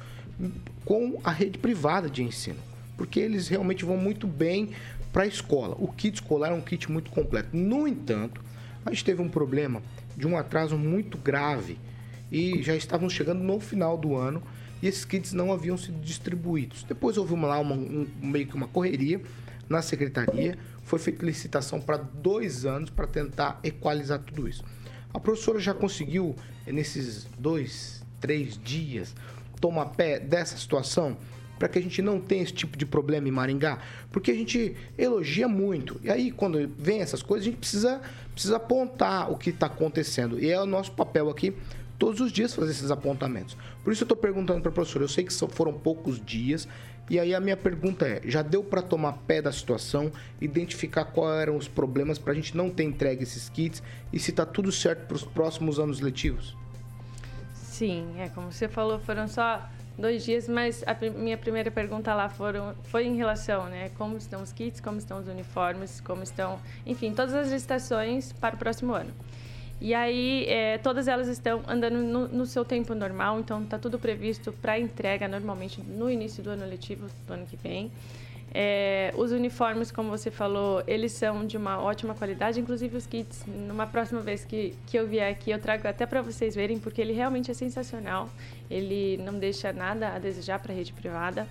[0.85, 2.59] com a rede privada de ensino.
[2.97, 4.71] Porque eles realmente vão muito bem
[5.13, 5.77] para a escola.
[5.79, 7.57] O kit escolar é um kit muito completo.
[7.57, 8.43] No entanto,
[8.85, 9.81] a gente teve um problema
[10.17, 11.79] de um atraso muito grave
[12.33, 14.43] e já estávamos chegando no final do ano
[14.83, 16.83] e esses kits não haviam sido distribuídos.
[16.83, 19.21] Depois houve uma, lá uma, um, meio que uma correria
[19.69, 24.65] na secretaria, foi feita licitação para dois anos para tentar equalizar tudo isso.
[25.15, 26.35] A professora já conseguiu,
[26.67, 29.15] nesses dois, três dias,
[29.61, 31.17] tomar pé dessa situação?
[31.59, 33.79] para que a gente não tenha esse tipo de problema em Maringá?
[34.13, 36.01] Porque a gente elogia muito.
[36.03, 38.01] E aí, quando vem essas coisas, a gente precisa,
[38.33, 40.39] precisa apontar o que está acontecendo.
[40.39, 41.53] E é o nosso papel aqui
[41.99, 43.57] todos os dias fazer esses apontamentos.
[43.83, 45.05] Por isso eu estou perguntando para a professora.
[45.05, 46.69] Eu sei que foram poucos dias.
[47.11, 51.43] E aí a minha pergunta é: já deu para tomar pé da situação, identificar quais
[51.43, 54.71] eram os problemas para a gente não ter entregue esses kits e se está tudo
[54.71, 56.58] certo para os próximos anos letivos?
[57.79, 59.63] Sim, é como você falou, foram só
[59.97, 64.43] dois dias, mas a minha primeira pergunta lá foram, foi em relação, né, como estão
[64.43, 68.95] os kits, como estão os uniformes, como estão, enfim, todas as licitações para o próximo
[68.95, 69.13] ano.
[69.81, 73.97] E aí, é, todas elas estão andando no, no, seu tempo normal, então está tudo
[73.97, 77.93] previsto para entrega normalmente no início do ano letivo do ano que vem.
[78.55, 83.45] É, os uniformes, como você falou, eles são de uma ótima qualidade, inclusive os kits.
[83.47, 87.01] Numa próxima vez que, que eu vier aqui, eu trago até para vocês verem, porque
[87.01, 88.29] ele realmente é sensacional.
[88.71, 91.47] Ele não deixa nada a desejar para a rede privada.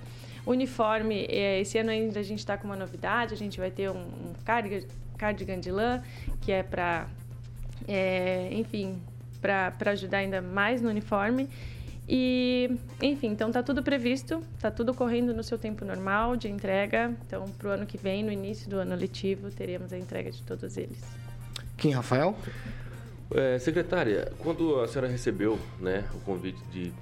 [0.45, 3.89] Uniforme, é, esse ano ainda a gente está com uma novidade, a gente vai ter
[3.89, 6.01] um, um cardigan, de lã,
[6.41, 7.05] que é para,
[7.87, 9.01] é, enfim,
[9.41, 11.49] para ajudar ainda mais no uniforme.
[12.09, 17.13] E, enfim, então tá tudo previsto, tá tudo correndo no seu tempo normal de entrega.
[17.25, 20.41] Então, para o ano que vem, no início do ano letivo, teremos a entrega de
[20.43, 21.03] todos eles.
[21.75, 22.35] Quem, Rafael?
[23.31, 26.93] É, secretária, quando a senhora recebeu né, o convite de,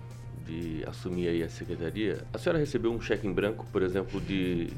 [0.43, 4.73] de assumir aí a secretaria, a senhora recebeu um cheque em branco, por exemplo, de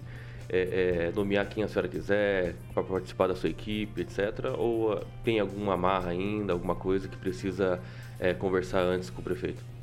[0.49, 4.53] é, é, nomear quem a senhora quiser para participar da sua equipe, etc?
[4.57, 7.79] Ou uh, tem alguma amarra ainda, alguma coisa que precisa
[8.19, 9.76] é, conversar antes com o prefeito?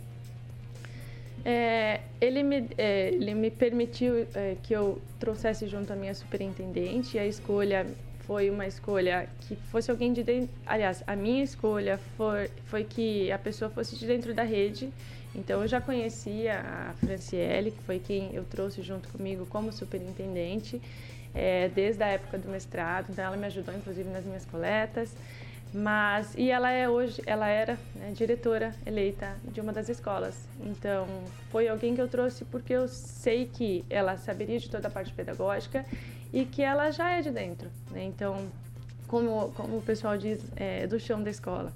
[1.45, 7.19] É, ele, me, é, ele me permitiu é, que eu trouxesse junto a minha superintendente.
[7.19, 7.87] A escolha
[8.21, 10.49] foi uma escolha que fosse alguém de dentro.
[10.65, 14.91] Aliás, a minha escolha foi, foi que a pessoa fosse de dentro da rede.
[15.35, 20.81] Então, eu já conhecia a Franciele, que foi quem eu trouxe junto comigo como superintendente,
[21.35, 23.11] é, desde a época do mestrado.
[23.11, 25.15] Então, ela me ajudou, inclusive, nas minhas coletas.
[25.75, 30.49] Mas e ela é hoje, ela era né, diretora eleita de uma das escolas.
[30.61, 31.05] Então
[31.51, 35.13] foi alguém que eu trouxe porque eu sei que ela saberia de toda a parte
[35.13, 35.85] pedagógica
[36.33, 37.69] e que ela já é de dentro.
[37.91, 38.05] Né?
[38.05, 38.47] Então
[39.09, 41.73] como como o pessoal diz é, do chão da escola.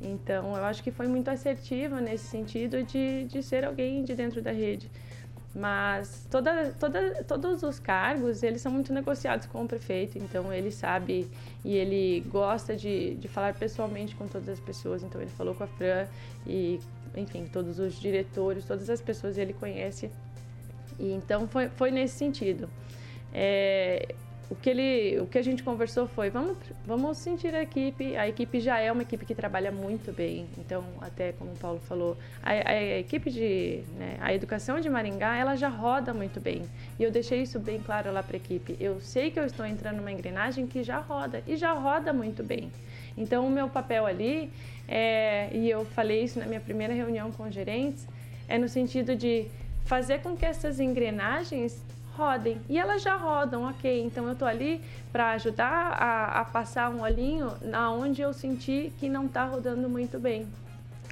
[0.00, 4.42] Então eu acho que foi muito assertiva nesse sentido de, de ser alguém de dentro
[4.42, 4.90] da rede.
[5.58, 10.70] Mas toda, toda, todos os cargos, eles são muito negociados com o prefeito, então ele
[10.70, 11.26] sabe
[11.64, 15.02] e ele gosta de, de falar pessoalmente com todas as pessoas.
[15.02, 16.06] Então ele falou com a Fran
[16.46, 16.78] e,
[17.16, 20.10] enfim, todos os diretores, todas as pessoas ele conhece.
[20.98, 22.68] E então foi, foi nesse sentido.
[23.32, 24.14] É,
[24.48, 26.56] o que ele, o que a gente conversou foi, vamos,
[26.86, 28.16] vamos sentir a equipe.
[28.16, 30.46] A equipe já é uma equipe que trabalha muito bem.
[30.56, 35.36] Então, até como o Paulo falou, a, a equipe de, né, a educação de Maringá,
[35.36, 36.62] ela já roda muito bem.
[36.96, 38.76] E eu deixei isso bem claro lá para a equipe.
[38.78, 42.44] Eu sei que eu estou entrando numa engrenagem que já roda e já roda muito
[42.44, 42.70] bem.
[43.16, 44.52] Então, o meu papel ali,
[44.86, 48.06] é, e eu falei isso na minha primeira reunião com gerentes,
[48.48, 49.46] é no sentido de
[49.86, 51.82] fazer com que essas engrenagens
[52.16, 52.60] rodem.
[52.68, 54.02] E elas já rodam, ok.
[54.02, 54.80] Então eu estou ali
[55.12, 59.88] para ajudar a, a, passar um olhinho na onde eu senti que não está rodando
[59.88, 60.46] muito bem.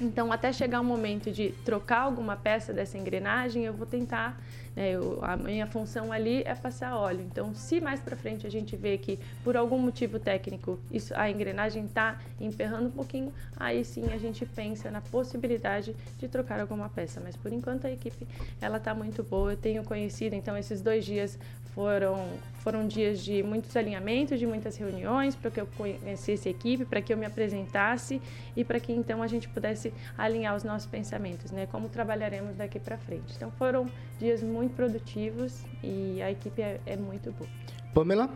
[0.01, 4.37] Então, até chegar o momento de trocar alguma peça dessa engrenagem, eu vou tentar
[4.75, 7.21] né, eu, a minha função ali é passar óleo.
[7.21, 11.29] Então, se mais para frente a gente vê que por algum motivo técnico isso, a
[11.29, 16.89] engrenagem está emperrando um pouquinho, aí sim a gente pensa na possibilidade de trocar alguma
[16.89, 17.21] peça.
[17.23, 18.27] Mas por enquanto a equipe
[18.59, 19.53] ela está muito boa.
[19.53, 21.39] Eu tenho conhecido, então esses dois dias
[21.75, 22.27] foram
[22.65, 26.99] foram dias de muitos alinhamentos, de muitas reuniões, para que eu conhecesse a equipe, para
[26.99, 28.19] que eu me apresentasse
[28.55, 31.67] e para que então a gente pudesse alinhar os nossos pensamentos, né?
[31.67, 33.35] Como trabalharemos daqui para frente.
[33.35, 33.85] Então foram
[34.17, 37.47] dias muito produtivos e a equipe é, é muito boa.
[37.93, 38.31] Pamela?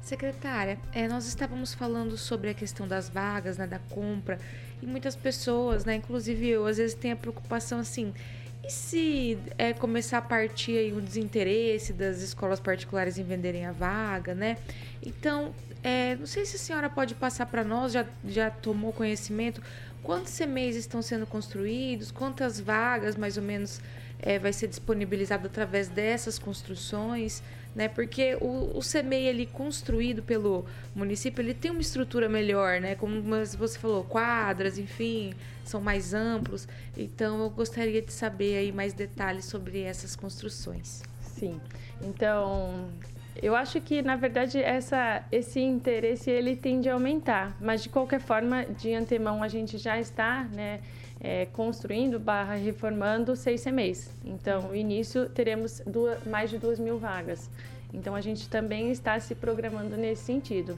[0.00, 4.36] Secretária, é, nós estávamos falando sobre a questão das vagas, né, da compra,
[4.82, 8.12] e muitas pessoas, né, inclusive eu, às vezes tem a preocupação assim,
[8.64, 13.72] e se é, começar a partir aí o desinteresse das escolas particulares em venderem a
[13.72, 14.56] vaga, né?
[15.04, 19.60] Então, é, não sei se a senhora pode passar para nós, já, já tomou conhecimento,
[20.02, 23.80] quantos CMEs estão sendo construídos, quantas vagas mais ou menos
[24.20, 27.42] é, vai ser disponibilizado através dessas construções,
[27.74, 27.88] né?
[27.88, 32.94] Porque o, o CMEI ali construído pelo município, ele tem uma estrutura melhor, né?
[32.94, 33.22] Como
[33.56, 36.68] você falou, quadras, enfim, são mais amplos.
[36.96, 41.02] Então eu gostaria de saber aí mais detalhes sobre essas construções.
[41.20, 41.60] Sim.
[42.00, 42.88] Então,
[43.40, 48.20] eu acho que, na verdade, essa, esse interesse ele tende a aumentar, mas de qualquer
[48.20, 50.80] forma, de antemão, a gente já está né,
[51.22, 54.10] é, construindo barra reformando seis CMEs.
[54.24, 57.48] Então, no início, teremos duas, mais de duas mil vagas.
[57.94, 60.76] Então, a gente também está se programando nesse sentido.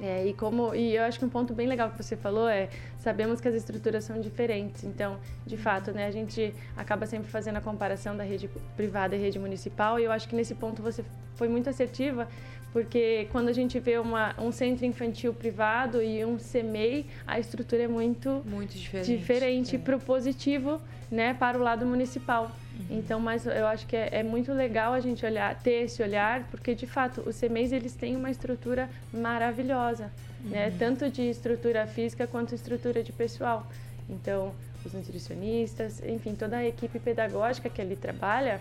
[0.00, 2.68] É, e como e eu acho que um ponto bem legal que você falou é
[3.00, 7.56] sabemos que as estruturas são diferentes então de fato né a gente acaba sempre fazendo
[7.56, 11.04] a comparação da rede privada e rede municipal e eu acho que nesse ponto você
[11.34, 12.28] foi muito assertiva
[12.72, 17.84] porque quando a gente vê uma, um centro infantil privado e um CMEI, a estrutura
[17.84, 19.78] é muito, muito diferente, diferente é.
[19.78, 22.50] para o positivo, né, para o lado municipal.
[22.78, 22.98] Uhum.
[22.98, 26.44] Então, mas eu acho que é, é, muito legal a gente olhar, ter esse olhar,
[26.50, 30.10] porque de fato os CMEIs eles têm uma estrutura maravilhosa, né,
[30.44, 30.50] uhum.
[30.50, 33.66] né, tanto de estrutura física quanto estrutura de pessoal.
[34.08, 34.54] Então,
[34.84, 38.60] os nutricionistas, enfim, toda a equipe pedagógica que ali trabalha,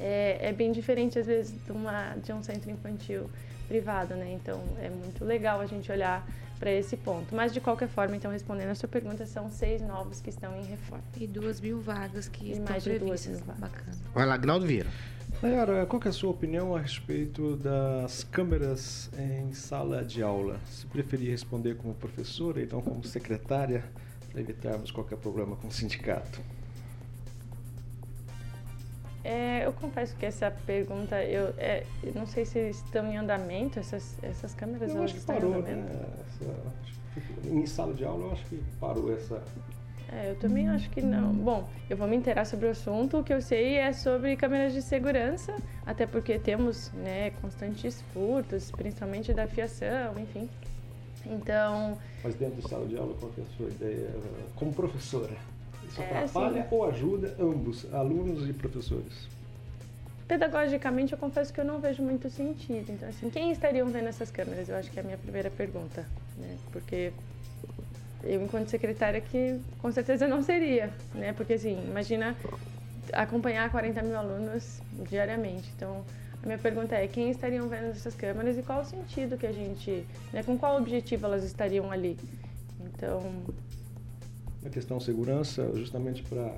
[0.00, 3.30] é, é bem diferente às vezes de, uma, de um centro infantil
[3.68, 4.32] privado, né?
[4.32, 6.26] Então é muito legal a gente olhar
[6.58, 7.34] para esse ponto.
[7.34, 10.64] Mas de qualquer forma, então respondendo a sua pergunta, são seis novos que estão em
[10.64, 11.04] reforma.
[11.16, 13.60] E duas mil vagas que e estão mais de duas mil vagas.
[13.60, 13.96] Bacana.
[14.14, 14.90] Vai lá, Gnaldo Vieira.
[15.42, 20.60] Nayara, qual é a sua opinião a respeito das câmeras em sala de aula?
[20.66, 23.82] Se preferir responder como professora, então como secretária,
[24.30, 26.40] para evitarmos qualquer problema com o sindicato.
[29.22, 33.78] É, eu confesso que essa pergunta, eu, é, eu, não sei se estão em andamento,
[33.78, 35.84] essas, essas câmeras eu acho que parou, né?
[36.26, 39.42] Essa, em sala de aula eu acho que parou essa.
[40.12, 41.32] É, eu também acho que não.
[41.32, 43.18] Bom, eu vou me inteirar sobre o assunto.
[43.18, 45.54] O que eu sei é sobre câmeras de segurança,
[45.86, 50.48] até porque temos né, constantes furtos, principalmente da fiação, enfim.
[51.26, 51.98] Então.
[52.24, 54.10] Mas dentro de sala de aula, qual é a sua ideia
[54.56, 55.36] como professora?
[55.90, 59.28] Isso é, atrapalha assim, ou ajuda ambos, alunos e professores?
[60.28, 62.92] Pedagogicamente, eu confesso que eu não vejo muito sentido.
[62.92, 64.68] Então, assim, quem estariam vendo essas câmeras?
[64.68, 66.06] Eu acho que é a minha primeira pergunta,
[66.38, 66.56] né?
[66.70, 67.12] Porque
[68.22, 71.32] eu, enquanto secretária, que com certeza não seria, né?
[71.32, 72.36] Porque, assim, imagina
[73.12, 75.68] acompanhar 40 mil alunos diariamente.
[75.76, 76.04] Então,
[76.42, 79.52] a minha pergunta é quem estariam vendo essas câmeras e qual o sentido que a
[79.52, 82.16] gente, né, com qual objetivo elas estariam ali.
[82.80, 83.20] Então,
[84.64, 86.54] a questão segurança, justamente para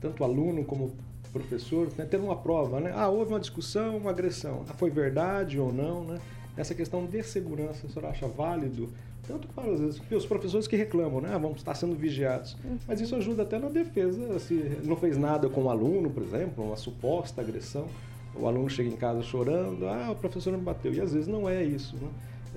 [0.00, 0.92] tanto aluno como
[1.32, 2.92] professor, né, ter uma prova, né?
[2.94, 4.64] Ah, houve uma discussão, uma agressão.
[4.68, 6.20] Ah, foi verdade ou não, né?
[6.56, 8.88] Essa questão de segurança, a senhora acha válido?
[9.26, 11.30] Tanto para os, os professores que reclamam, né?
[11.34, 12.56] Ah, vamos estar sendo vigiados.
[12.86, 14.38] Mas isso ajuda até na defesa.
[14.38, 17.86] Se não fez nada com o aluno, por exemplo, uma suposta agressão,
[18.34, 20.94] o aluno chega em casa chorando, ah, o professor me bateu.
[20.94, 22.08] E às vezes não é isso, né?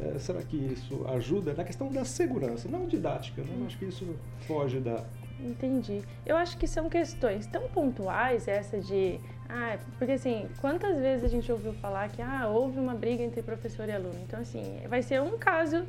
[0.01, 3.41] É, será que isso ajuda na questão da segurança, não didática?
[3.41, 3.65] Né?
[3.65, 4.15] Acho que isso
[4.47, 5.03] foge da.
[5.39, 6.01] Entendi.
[6.25, 9.19] Eu acho que são questões tão pontuais essa de.
[9.49, 13.41] Ah, porque assim, quantas vezes a gente ouviu falar que ah, houve uma briga entre
[13.41, 14.19] professor e aluno?
[14.27, 15.85] Então, assim, vai ser um caso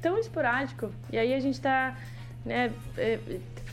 [0.00, 0.90] tão esporádico.
[1.10, 1.96] E aí a gente está
[2.44, 3.18] né, é,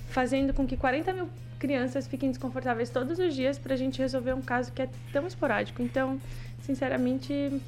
[0.09, 4.33] fazendo com que 40 mil crianças fiquem desconfortáveis todos os dias para a gente resolver
[4.33, 5.81] um caso que é tão esporádico.
[5.81, 6.19] Então,
[6.61, 7.61] sinceramente,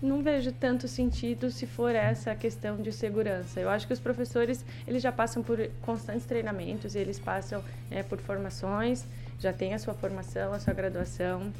[0.00, 3.60] não vejo tanto sentido se for essa questão de segurança.
[3.60, 8.18] Eu acho que os professores eles já passam por constantes treinamentos, eles passam né, por
[8.18, 9.04] formações,
[9.40, 11.52] já têm a sua formação, a sua graduação,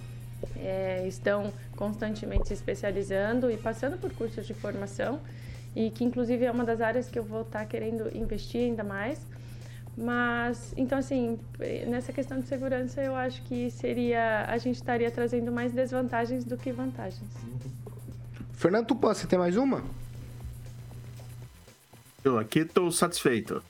[0.57, 5.21] é, estão constantemente se especializando e passando por cursos de formação
[5.75, 9.21] e que inclusive é uma das áreas que eu vou estar querendo investir ainda mais.
[9.97, 11.41] Mas, então assim,
[11.89, 16.57] nessa questão de segurança, eu acho que seria, a gente estaria trazendo mais desvantagens do
[16.57, 17.29] que vantagens.
[18.59, 19.85] Fernando Tupan, você tem mais uma?
[22.25, 23.63] Eu aqui estou satisfeito.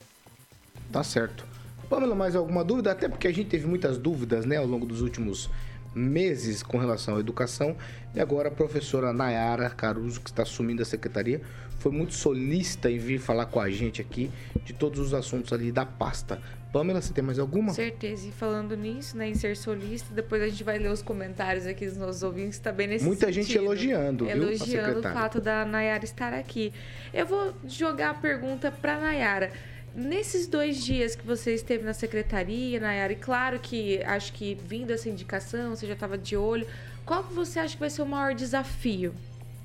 [0.91, 1.45] Tá certo.
[1.91, 2.91] Pamela, mais alguma dúvida?
[2.91, 5.51] Até porque a gente teve muitas dúvidas né, ao longo dos últimos
[5.95, 7.77] meses com relação à educação.
[8.15, 11.43] E agora a professora Nayara Caruso, que está assumindo a secretaria,
[11.81, 14.31] foi muito solícita em vir falar com a gente aqui
[14.65, 16.41] de todos os assuntos ali da pasta.
[16.73, 17.73] Pamela, você tem mais alguma?
[17.73, 18.29] Certeza.
[18.29, 21.87] E falando nisso, né, em ser solista, depois a gente vai ler os comentários aqui
[21.87, 23.43] dos nossos ouvintes, tá bem nesse Muita sentido.
[23.43, 26.73] gente elogiando, viu, Elogiando o fato da Nayara estar aqui.
[27.13, 29.51] Eu vou jogar a pergunta para Nayara.
[29.95, 34.93] Nesses dois dias que você esteve na secretaria, Nayara, e claro que acho que vindo
[34.93, 36.67] essa indicação, você já estava de olho,
[37.07, 39.15] qual que você acha que vai ser o maior desafio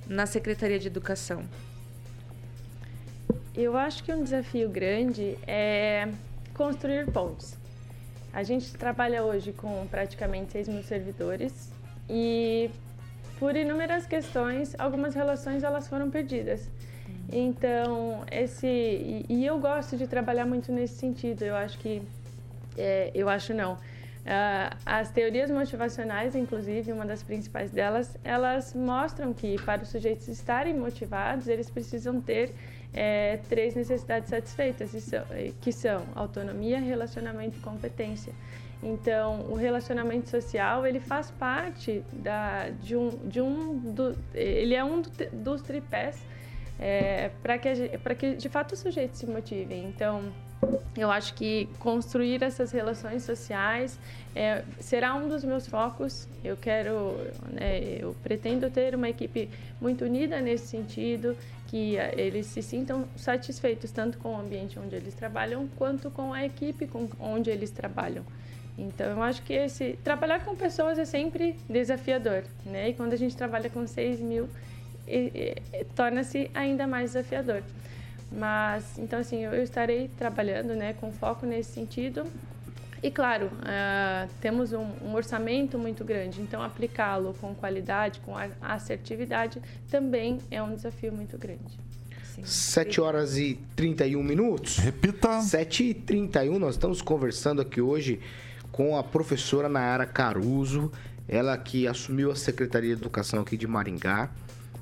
[0.07, 1.43] na Secretaria de Educação?
[3.53, 6.07] Eu acho que um desafio grande é
[6.53, 7.57] construir pontes.
[8.33, 11.71] A gente trabalha hoje com praticamente 6 mil servidores
[12.09, 12.69] e
[13.39, 16.67] por inúmeras questões, algumas relações elas foram perdidas.
[17.31, 21.43] Então, esse e, e eu gosto de trabalhar muito nesse sentido.
[21.43, 22.01] Eu acho que
[22.77, 23.73] é, eu acho não.
[23.73, 30.29] Uh, as teorias motivacionais, inclusive, uma das principais delas, elas mostram que para os sujeitos
[30.29, 32.55] estarem motivados, eles precisam ter
[32.93, 34.91] é, três necessidades satisfeitas,
[35.61, 38.33] que são autonomia, relacionamento e competência.
[38.83, 44.83] Então, o relacionamento social ele faz parte da, de um, de um do, ele é
[44.83, 45.01] um
[45.31, 46.21] dos tripés
[46.79, 49.85] é, para que, para que de fato os sujeitos se motivem.
[49.85, 50.33] Então,
[50.97, 53.97] eu acho que construir essas relações sociais
[54.35, 56.27] é, será um dos meus focos.
[56.43, 57.15] Eu quero,
[57.51, 61.37] né, eu pretendo ter uma equipe muito unida nesse sentido,
[61.73, 66.45] que eles se sintam satisfeitos tanto com o ambiente onde eles trabalham quanto com a
[66.45, 68.23] equipe com onde eles trabalham.
[68.77, 72.89] Então, eu acho que esse trabalhar com pessoas é sempre desafiador, né?
[72.89, 74.47] E quando a gente trabalha com 6 mil,
[75.95, 77.63] torna-se ainda mais desafiador.
[78.31, 82.23] Mas, então, assim, eu estarei trabalhando, né, com foco nesse sentido.
[83.03, 89.61] E, claro, uh, temos um, um, orçamento muito grande, então aplicá-lo com qualidade, com assertividade,
[89.91, 91.77] também é um desafio muito grande.
[92.33, 92.45] Sim.
[92.45, 94.77] 7 horas e 31 minutos.
[94.77, 95.41] Repita.
[95.41, 98.21] 7 e 31, nós estamos conversando aqui hoje
[98.71, 100.89] com a professora Nayara Caruso,
[101.27, 104.31] ela que assumiu a Secretaria de Educação aqui de Maringá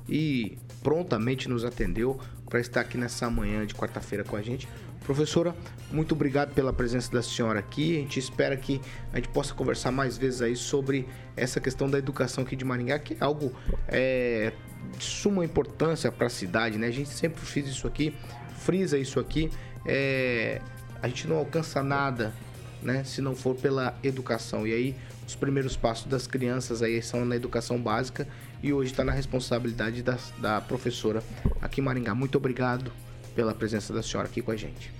[0.08, 4.68] e prontamente nos atendeu para estar aqui nessa manhã de quarta-feira com a gente.
[5.04, 5.54] Professora,
[5.90, 7.96] muito obrigado pela presença da senhora aqui.
[7.96, 8.80] A gente espera que
[9.12, 12.98] a gente possa conversar mais vezes aí sobre essa questão da educação aqui de Maringá,
[12.98, 13.52] que é algo
[13.88, 14.52] é,
[14.96, 16.86] de suma importância para a cidade, né?
[16.86, 18.14] A gente sempre fez isso aqui,
[18.58, 19.50] frisa isso aqui.
[19.84, 20.60] É,
[21.02, 22.32] a gente não alcança nada
[22.80, 24.66] né, se não for pela educação.
[24.66, 28.26] E aí os primeiros passos das crianças aí são na educação básica
[28.62, 31.22] e hoje está na responsabilidade da, da professora
[31.60, 32.14] aqui em Maringá.
[32.14, 32.92] Muito obrigado
[33.34, 34.92] pela presença da senhora aqui com a gente.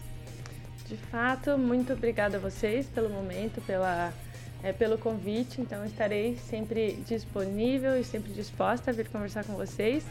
[0.87, 4.13] De fato, muito obrigada a vocês pelo momento, pela,
[4.63, 5.61] é, pelo convite.
[5.61, 10.05] Então, estarei sempre disponível e sempre disposta a vir conversar com vocês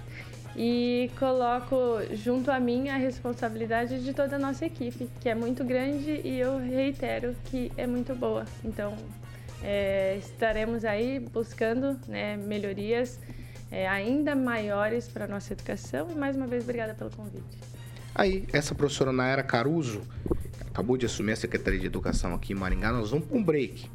[0.56, 1.76] e coloco
[2.14, 6.40] junto a mim a responsabilidade de toda a nossa equipe, que é muito grande e
[6.40, 8.46] eu reitero que é muito boa.
[8.64, 8.98] Então,
[9.64, 13.20] é, estaremos aí buscando né, melhorias
[13.72, 17.58] é, ainda maiores para a nossa educação e mais uma vez obrigada pelo convite.
[18.14, 20.02] Aí, essa professora Naira Caruso
[20.68, 22.92] acabou de assumir a Secretaria de Educação aqui em Maringá.
[22.92, 23.90] Nós vamos para um break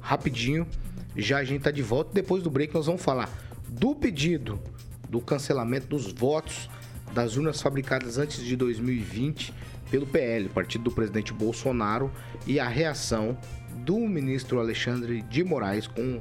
[0.00, 0.66] rapidinho.
[1.16, 2.10] Já a gente está de volta.
[2.12, 3.30] Depois do break, nós vamos falar
[3.68, 4.60] do pedido
[5.08, 6.68] do cancelamento dos votos
[7.12, 9.52] das urnas fabricadas antes de 2020
[9.90, 12.10] pelo PL, partido do presidente Bolsonaro,
[12.46, 13.36] e a reação
[13.84, 16.20] do ministro Alexandre de Moraes com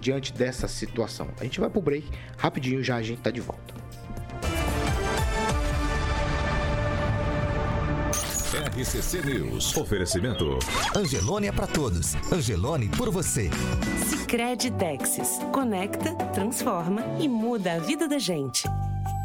[0.00, 1.28] diante dessa situação.
[1.40, 3.74] A gente vai pro break rapidinho, já a gente tá de volta.
[8.78, 9.76] RCC News.
[9.76, 10.56] Oferecimento.
[10.94, 12.14] Angelone é para todos.
[12.32, 13.50] Angelone por você.
[14.08, 15.40] Sicredi Texas.
[15.52, 18.68] Conecta, transforma e muda a vida da gente.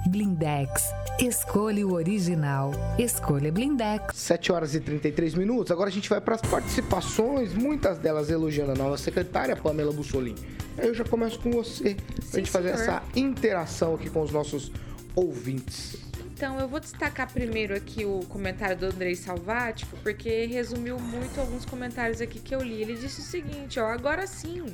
[0.08, 0.92] Blindex.
[1.20, 2.72] Escolha o original.
[2.98, 4.16] Escolha Blindex.
[4.16, 5.72] 7 horas e 33 minutos.
[5.72, 10.42] Agora a gente vai para as participações, muitas delas elogiando a nova secretária, Pamela Bussolini.
[10.80, 14.72] Eu já começo com você, para a gente fazer essa interação aqui com os nossos
[15.16, 16.12] ouvintes.
[16.36, 21.64] Então, eu vou destacar primeiro aqui o comentário do Andrei Salvático, porque resumiu muito alguns
[21.64, 22.82] comentários aqui que eu li.
[22.82, 24.66] Ele disse o seguinte, ó, agora sim,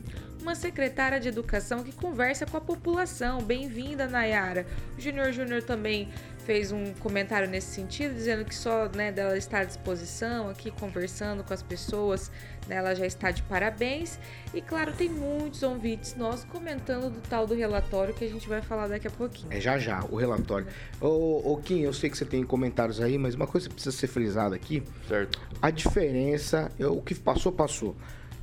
[0.42, 3.42] uma secretária de educação que conversa com a população.
[3.42, 4.66] Bem-vinda, Nayara.
[4.98, 6.08] O Júnior Júnior também
[6.46, 11.44] fez um comentário nesse sentido, dizendo que só né, dela estar à disposição aqui, conversando
[11.44, 12.32] com as pessoas,
[12.70, 14.20] né, ela já está de parabéns.
[14.54, 18.62] E claro, tem muitos convites nossos comentando do tal do relatório que a gente vai
[18.62, 19.52] falar daqui a pouquinho.
[19.52, 20.68] É já já, o relatório.
[21.02, 23.96] Ô, ô Kim, eu sei que você tem comentários aí, mas uma coisa que precisa
[23.96, 24.84] ser frisada aqui.
[25.08, 25.40] Certo.
[25.62, 27.96] A diferença, o que passou, passou.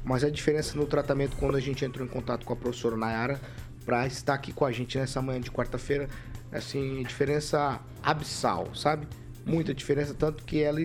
[0.05, 3.41] Mas a diferença no tratamento quando a gente entrou em contato com a professora Nayara
[3.85, 6.09] para estar aqui com a gente nessa manhã de quarta-feira,
[6.53, 9.07] assim, diferença abissal, sabe?
[9.45, 10.81] Muita diferença, tanto que ela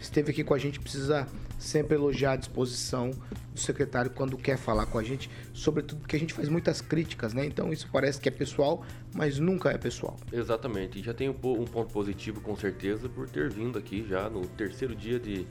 [0.00, 1.26] esteve aqui com a gente, precisa
[1.58, 3.10] sempre elogiar a disposição
[3.52, 7.32] do secretário quando quer falar com a gente, sobretudo porque a gente faz muitas críticas,
[7.32, 7.46] né?
[7.46, 10.16] Então isso parece que é pessoal, mas nunca é pessoal.
[10.32, 10.98] Exatamente.
[10.98, 14.94] E já tem um ponto positivo com certeza por ter vindo aqui já no terceiro
[14.94, 15.46] dia de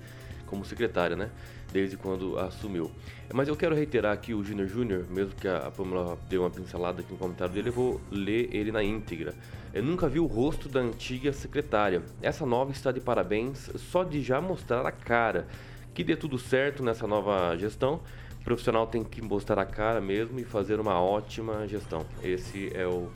[0.46, 1.32] como secretária, né?
[1.74, 2.92] Desde quando assumiu.
[3.34, 7.02] Mas eu quero reiterar aqui o Júnior Júnior, mesmo que a Pamela deu uma pincelada
[7.02, 9.34] aqui no comentário dele, eu vou ler ele na íntegra.
[9.74, 12.02] Eu nunca vi o rosto da antiga secretária.
[12.22, 15.48] Essa nova está de parabéns só de já mostrar a cara.
[15.96, 18.02] Que dê tudo certo nessa nova gestão.
[18.42, 22.06] O profissional tem que mostrar a cara mesmo e fazer uma ótima gestão.
[22.22, 23.10] Esse é o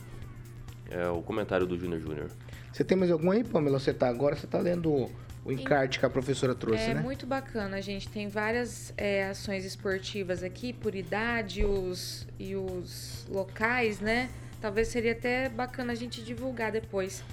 [0.90, 2.32] É o comentário do Júnior Júnior.
[2.74, 3.80] Você tem mais algum aí, Pamela?
[3.80, 5.08] Você tá agora, você tá lendo
[5.46, 7.02] o, encarte que a professora trouxe, é né?
[7.02, 13.26] muito bacana, a gente tem várias é, ações esportivas aqui por idade os, e os
[13.30, 14.30] locais, né?
[14.62, 17.24] Talvez seria até bacana a gente divulgar depois.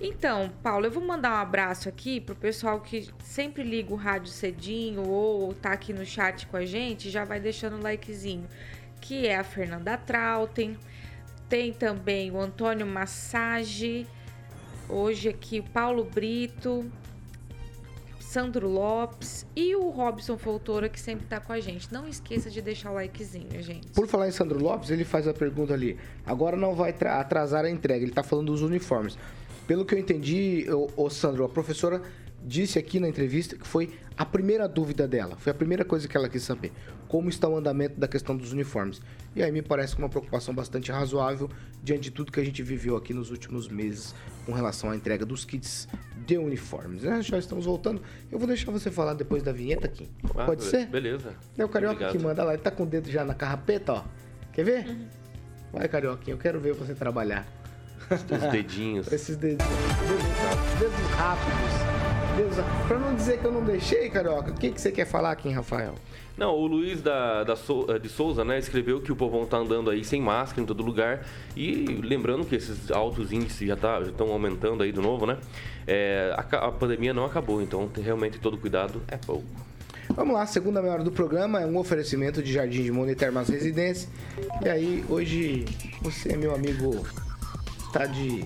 [0.00, 4.32] Então, Paulo, eu vou mandar um abraço aqui pro pessoal que sempre liga o rádio
[4.32, 8.48] cedinho ou tá aqui no chat com a gente, já vai deixando o likezinho.
[9.00, 10.78] Que é a Fernanda Trautem,
[11.48, 14.06] tem também o Antônio Massage,
[14.88, 16.90] hoje aqui o Paulo Brito,
[18.30, 21.92] Sandro Lopes e o Robson Foltora, que sempre tá com a gente.
[21.92, 23.88] Não esqueça de deixar o likezinho, gente.
[23.88, 25.98] Por falar em Sandro Lopes, ele faz a pergunta ali.
[26.24, 28.04] Agora não vai tra- atrasar a entrega.
[28.04, 29.18] Ele tá falando dos uniformes.
[29.66, 30.64] Pelo que eu entendi,
[30.96, 32.00] ô, Sandro, a professora
[32.40, 35.34] disse aqui na entrevista que foi a primeira dúvida dela.
[35.36, 36.70] Foi a primeira coisa que ela quis saber.
[37.10, 39.02] Como está o andamento da questão dos uniformes.
[39.34, 41.50] E aí me parece uma preocupação bastante razoável
[41.82, 44.14] diante de tudo que a gente viveu aqui nos últimos meses
[44.46, 45.88] com relação à entrega dos kits
[46.24, 47.02] de uniformes.
[47.02, 47.20] né?
[47.20, 48.00] Já estamos voltando.
[48.30, 50.08] Eu vou deixar você falar depois da vinheta aqui.
[50.36, 50.86] Ah, Pode ser?
[50.86, 51.34] Beleza.
[51.58, 52.12] É o Carioca Obrigado.
[52.16, 52.52] que manda lá.
[52.54, 54.04] Ele tá com o dedo já na carrapeta, ó.
[54.52, 54.96] Quer ver?
[55.72, 56.34] Vai, Carioquinha.
[56.34, 57.44] Eu quero ver você trabalhar.
[58.08, 59.10] Os dedinhos.
[59.12, 59.64] Esses dedinhos.
[60.08, 61.70] Dedos, dedos rápidos.
[62.36, 62.56] Dedos...
[62.86, 65.48] Pra não dizer que eu não deixei, Carioca, o que, que você quer falar aqui,
[65.50, 65.96] Rafael?
[66.40, 69.90] Não, o Luiz da, da Sou- de Souza, né, escreveu que o povão tá andando
[69.90, 71.26] aí sem máscara em todo lugar.
[71.54, 75.36] E lembrando que esses altos índices já tá- estão aumentando aí de novo, né?
[75.86, 79.44] É, a, ca- a pandemia não acabou, então realmente todo cuidado é pouco.
[80.16, 83.16] Vamos lá, a segunda meia hora do programa é um oferecimento de Jardim de Monet
[83.18, 84.08] Termas Residência.
[84.64, 85.66] E aí, hoje,
[86.00, 87.04] você, meu amigo,
[87.92, 88.44] tá de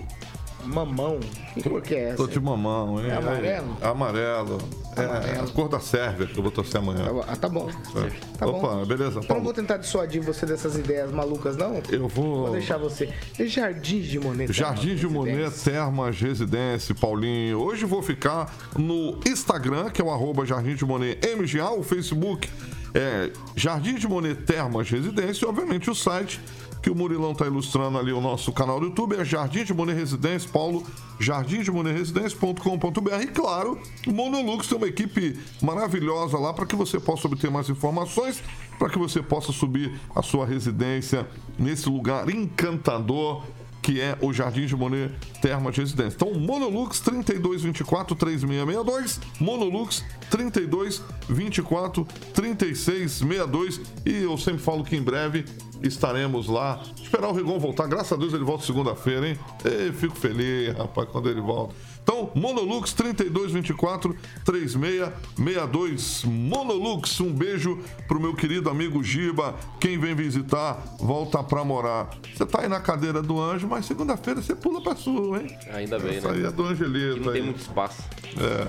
[0.65, 1.19] mamão.
[1.53, 2.17] Que cor que é essa?
[2.17, 3.09] Tô de mamão, hein?
[3.09, 3.77] É amarelo?
[3.81, 4.57] Amarelo.
[4.95, 5.43] É Amarelo.
[5.43, 7.05] a cor da Sérvia que eu vou torcer amanhã.
[7.27, 7.69] Ah, tá bom.
[7.69, 8.37] É.
[8.37, 8.85] Tá Opa, bom.
[8.85, 9.19] beleza?
[9.27, 11.81] Eu não vou tentar dissuadir você dessas ideias malucas, não.
[11.89, 12.45] Eu vou.
[12.47, 13.13] Vou deixar você.
[13.39, 15.51] E Jardim de Monet Jardim de Monet?
[15.63, 17.59] Termas Residência, Paulinho.
[17.59, 22.49] Hoje vou ficar no Instagram, que é o arroba Jardim de Monet MGA, o Facebook
[22.93, 26.39] é Jardim de Monet Termas Residência e, obviamente, o site
[26.85, 29.97] que o Murilão está ilustrando ali o nosso canal do YouTube é Jardim de Monet
[29.97, 30.85] Residência, Paulo,
[31.19, 37.49] jardimdemoneresidência.com.br e claro, o Monolux tem uma equipe maravilhosa lá para que você possa obter
[37.49, 38.43] mais informações,
[38.77, 41.27] para que você possa subir a sua residência
[41.57, 43.43] nesse lugar encantador
[43.85, 46.15] que é o Jardim de Monet Termas Residência.
[46.15, 55.45] Então, Monolux 3224 3662, Monolux 3224 3662 e eu sempre falo que em breve
[55.83, 56.81] estaremos lá.
[56.99, 59.37] Esperar o Rigon voltar, graças a Deus ele volta segunda-feira, hein?
[59.63, 61.75] Ei, fico feliz, rapaz, quando ele volta.
[62.05, 66.23] Então, Monolux 3224 3662.
[66.23, 69.55] Monolux, um beijo pro meu querido amigo Giba.
[69.79, 72.11] Quem vem visitar, volta pra morar.
[72.31, 75.57] Você tá aí na cadeira do anjo, mas segunda-feira você pula pra sua, hein?
[75.73, 76.37] Ainda bem, Essa né?
[76.37, 77.17] aí é do Angelito.
[77.17, 77.47] E não tem aí.
[77.47, 78.03] muito espaço.
[78.37, 78.67] É.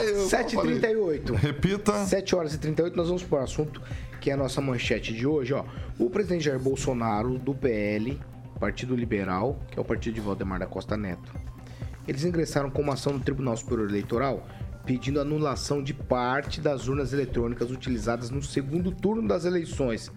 [0.02, 1.34] Eu 7h38.
[1.34, 2.06] Repita.
[2.06, 3.80] 7 horas e 38, nós vamos para o assunto
[4.22, 5.52] que é a nossa manchete de hoje.
[5.52, 5.64] Ó.
[5.98, 8.18] O presidente Jair Bolsonaro, do PL,
[8.62, 11.34] Partido Liberal, que é o partido de Valdemar da Costa Neto,
[12.06, 14.46] eles ingressaram com uma ação no Tribunal Superior Eleitoral
[14.86, 20.12] pedindo anulação de parte das urnas eletrônicas utilizadas no segundo turno das eleições.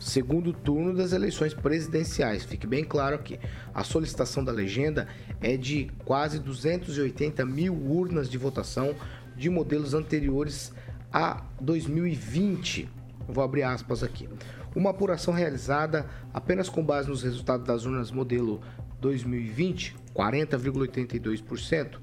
[0.00, 2.42] Segundo turno das eleições presidenciais.
[2.42, 3.38] Fique bem claro aqui.
[3.72, 5.06] A solicitação da legenda
[5.40, 8.96] é de quase 280 mil urnas de votação
[9.36, 10.72] de modelos anteriores
[11.12, 12.90] a 2020.
[13.28, 14.28] Vou abrir aspas aqui.
[14.74, 18.60] Uma apuração realizada apenas com base nos resultados das urnas modelo
[19.00, 21.98] 2020, 40,82%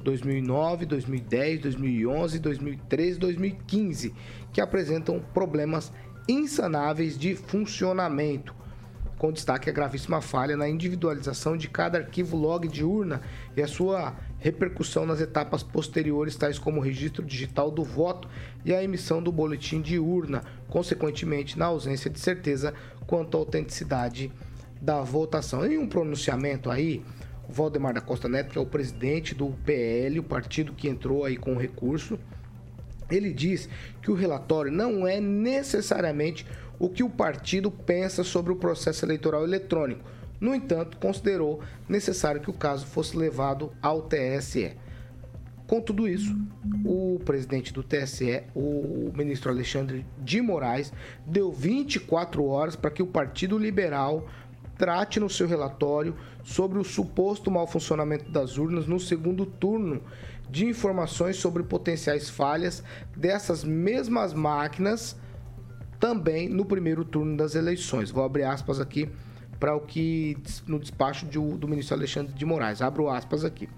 [0.04, 4.16] 2009, 2010, 2011, 2013 e 2015,
[4.52, 5.92] que apresentam problemas
[6.28, 8.61] insanáveis de funcionamento
[9.22, 13.22] com destaque a gravíssima falha na individualização de cada arquivo log de urna
[13.55, 18.28] e a sua repercussão nas etapas posteriores, tais como o registro digital do voto
[18.65, 22.74] e a emissão do boletim de urna, consequentemente, na ausência de certeza
[23.05, 24.32] quanto à autenticidade
[24.82, 25.63] da votação.
[25.67, 27.05] Em um pronunciamento aí,
[27.47, 31.26] o Valdemar da Costa Neto, que é o presidente do PL, o partido que entrou
[31.26, 32.17] aí com o recurso,
[33.07, 33.69] ele diz
[34.01, 36.43] que o relatório não é necessariamente
[36.82, 40.01] o que o partido pensa sobre o processo eleitoral eletrônico.
[40.39, 44.75] No entanto, considerou necessário que o caso fosse levado ao TSE.
[45.67, 46.36] Com tudo isso,
[46.84, 50.91] o presidente do TSE, o ministro Alexandre de Moraes,
[51.23, 54.27] deu 24 horas para que o Partido Liberal
[54.75, 60.01] trate no seu relatório sobre o suposto mau funcionamento das urnas no segundo turno
[60.49, 62.84] de informações sobre potenciais falhas
[63.15, 65.20] dessas mesmas máquinas
[66.02, 68.10] também no primeiro turno das eleições.
[68.10, 69.08] Vou abrir aspas aqui
[69.60, 70.36] para o que
[70.66, 72.82] no despacho de, do ministro Alexandre de Moraes.
[72.82, 73.70] Abro aspas aqui.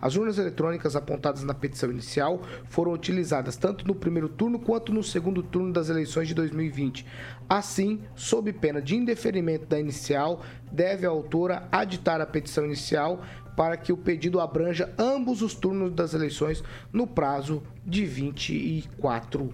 [0.00, 5.02] As urnas eletrônicas apontadas na petição inicial foram utilizadas tanto no primeiro turno quanto no
[5.02, 7.06] segundo turno das eleições de 2020.
[7.48, 13.22] Assim, sob pena de indeferimento da inicial, deve a autora aditar a petição inicial
[13.56, 19.52] para que o pedido abranja ambos os turnos das eleições no prazo de 24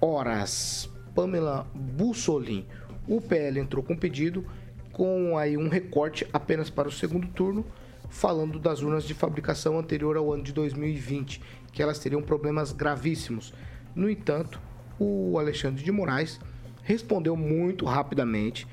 [0.00, 0.89] horas.
[1.14, 2.66] Pamela Bussolin.
[3.06, 4.44] O PL entrou com pedido
[4.92, 7.64] com aí um recorte apenas para o segundo turno,
[8.08, 11.40] falando das urnas de fabricação anterior ao ano de 2020,
[11.72, 13.54] que elas teriam problemas gravíssimos.
[13.94, 14.60] No entanto,
[14.98, 16.40] o Alexandre de Moraes
[16.82, 18.66] respondeu muito rapidamente,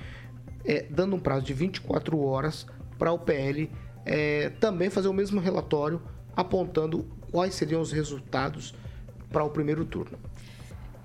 [0.66, 2.66] é, dando um prazo de 24 horas
[2.98, 3.70] para o PL
[4.06, 6.02] é, também fazer o mesmo relatório,
[6.36, 8.74] apontando quais seriam os resultados
[9.32, 10.18] para o primeiro turno.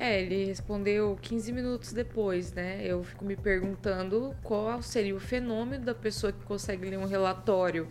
[0.02, 2.84] É, ele respondeu 15 minutos depois, né?
[2.84, 7.86] Eu fico me perguntando qual seria o fenômeno da pessoa que consegue ler um relatório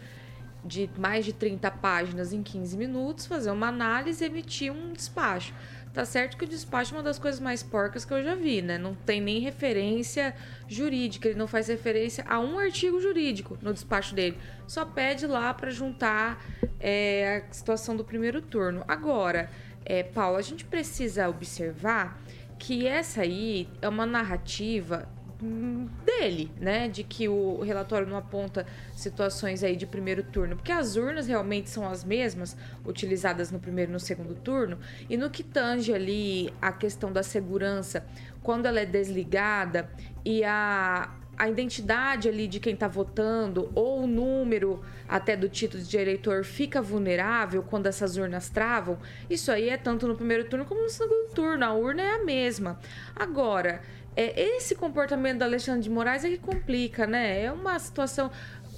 [0.62, 5.54] de mais de 30 páginas em 15 minutos, fazer uma análise e emitir um despacho.
[5.94, 8.62] Tá certo que o despacho é uma das coisas mais porcas que eu já vi,
[8.62, 8.78] né?
[8.78, 10.36] Não tem nem referência
[10.68, 14.38] jurídica, ele não faz referência a um artigo jurídico no despacho dele.
[14.68, 16.46] Só pede lá para juntar
[16.78, 18.84] é, a situação do primeiro turno.
[18.86, 19.50] Agora,
[19.86, 22.20] é, Paulo, a gente precisa observar
[22.60, 25.10] que essa aí é uma narrativa
[25.42, 28.66] hum, dele, né, de que o relatório não aponta
[28.96, 32.56] situações aí de primeiro turno, porque as urnas realmente são as mesmas
[32.86, 34.78] utilizadas no primeiro e no segundo turno,
[35.10, 38.06] e no que tange ali a questão da segurança,
[38.44, 39.90] quando ela é desligada
[40.24, 41.10] e a
[41.42, 44.80] a identidade ali de quem está votando ou o número
[45.10, 50.08] até do título de eleitor fica vulnerável quando essas urnas travam, isso aí é tanto
[50.08, 51.66] no primeiro turno como no segundo turno.
[51.66, 52.80] A urna é a mesma.
[53.16, 53.82] Agora,
[54.16, 57.46] é, esse comportamento da Alexandre de Moraes é que complica, né?
[57.46, 58.30] É uma situação.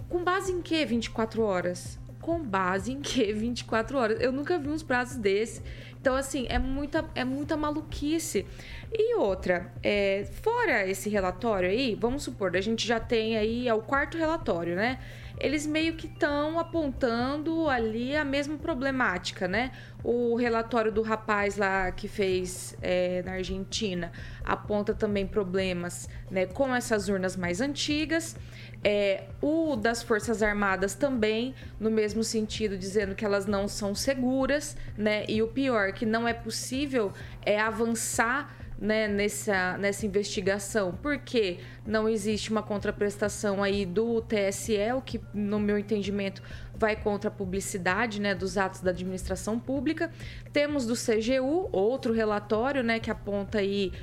[0.07, 1.99] Com base em que 24 horas?
[2.21, 4.21] Com base em que 24 horas?
[4.21, 5.61] Eu nunca vi uns prazos desse.
[6.03, 8.45] Então, assim, é muita, é muita maluquice.
[8.91, 13.73] E outra, é, fora esse relatório aí, vamos supor, a gente já tem aí é
[13.73, 14.99] o quarto relatório, né?
[15.37, 19.71] Eles meio que estão apontando ali a mesma problemática, né?
[20.03, 24.11] O relatório do rapaz lá que fez é, na Argentina
[24.43, 28.35] aponta também problemas né, com essas urnas mais antigas.
[28.83, 34.75] É, o das Forças Armadas também, no mesmo sentido, dizendo que elas não são seguras,
[34.97, 35.23] né?
[35.29, 37.13] E o pior, que não é possível
[37.45, 38.53] é avançar
[38.83, 45.57] né, nessa, nessa investigação, porque não existe uma contraprestação aí do TSE, o que, no
[45.57, 46.43] meu entendimento,
[46.75, 50.11] vai contra a publicidade né, dos atos da administração pública.
[50.51, 53.93] Temos do CGU, outro relatório né, que aponta aí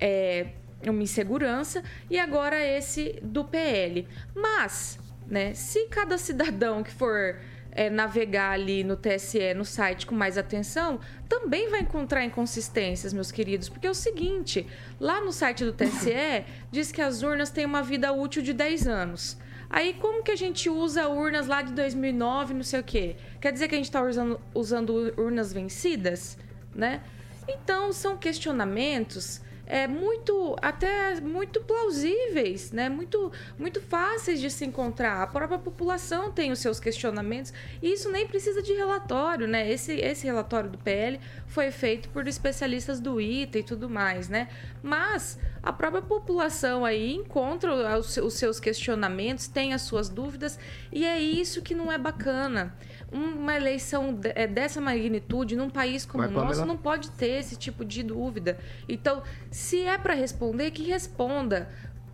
[0.00, 0.52] é,
[0.86, 4.08] uma insegurança, e agora esse do PL.
[4.34, 7.36] Mas, né, se cada cidadão que for
[7.80, 13.32] é, navegar ali no TSE, no site com mais atenção, também vai encontrar inconsistências, meus
[13.32, 13.70] queridos.
[13.70, 14.66] Porque é o seguinte:
[15.00, 18.86] lá no site do TSE diz que as urnas têm uma vida útil de 10
[18.86, 19.38] anos.
[19.70, 23.16] Aí, como que a gente usa urnas lá de 2009, não sei o quê?
[23.40, 26.36] Quer dizer que a gente está usando, usando urnas vencidas,
[26.74, 27.00] né?
[27.48, 29.40] Então, são questionamentos
[29.70, 32.88] é, muito até muito plausíveis, né?
[32.88, 35.22] Muito muito fáceis de se encontrar.
[35.22, 39.70] A própria população tem os seus questionamentos e isso nem precisa de relatório, né?
[39.70, 44.48] Esse esse relatório do PL foi feito por especialistas do ITA e tudo mais, né?
[44.82, 50.58] Mas a própria população aí encontra os seus questionamentos, tem as suas dúvidas
[50.90, 52.74] e é isso que não é bacana
[53.12, 58.02] uma eleição dessa magnitude num país como o nosso não pode ter esse tipo de
[58.02, 58.58] dúvida.
[58.88, 61.68] Então, Se é para responder, que responda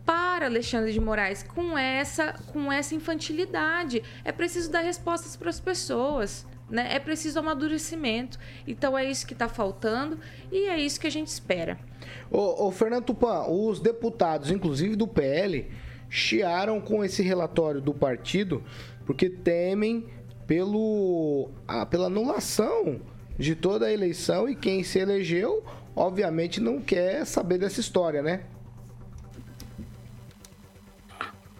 [0.07, 4.03] para Alexandre de Moraes com essa com essa infantilidade.
[4.24, 6.47] É preciso dar respostas para as pessoas.
[6.70, 6.94] Né?
[6.94, 8.38] É preciso amadurecimento.
[8.66, 10.18] Então é isso que está faltando
[10.51, 11.78] e é isso que a gente espera.
[12.30, 15.68] Ô, ô, Fernando Tupan, os deputados, inclusive do PL,
[16.09, 18.62] chiaram com esse relatório do partido
[19.05, 20.07] porque temem
[20.47, 23.01] pelo, a, pela anulação
[23.38, 28.44] de toda a eleição e quem se elegeu, obviamente, não quer saber dessa história, né?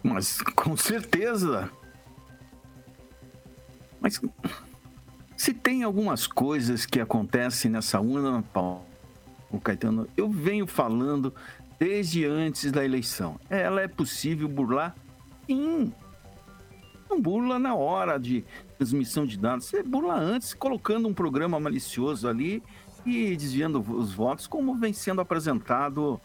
[0.03, 1.71] Mas com certeza.
[4.01, 4.21] Mas
[5.37, 8.87] se tem algumas coisas que acontecem nessa urna, Paulo
[9.63, 11.35] Caetano, eu venho falando
[11.79, 13.39] desde antes da eleição.
[13.51, 14.95] Ela é possível burlar?
[15.47, 15.93] Sim.
[17.11, 18.45] Não burla na hora de
[18.79, 19.67] transmissão de dados.
[19.67, 22.63] Você burla antes, colocando um programa malicioso ali
[23.05, 26.21] e desviando os votos, como vem sendo apresentado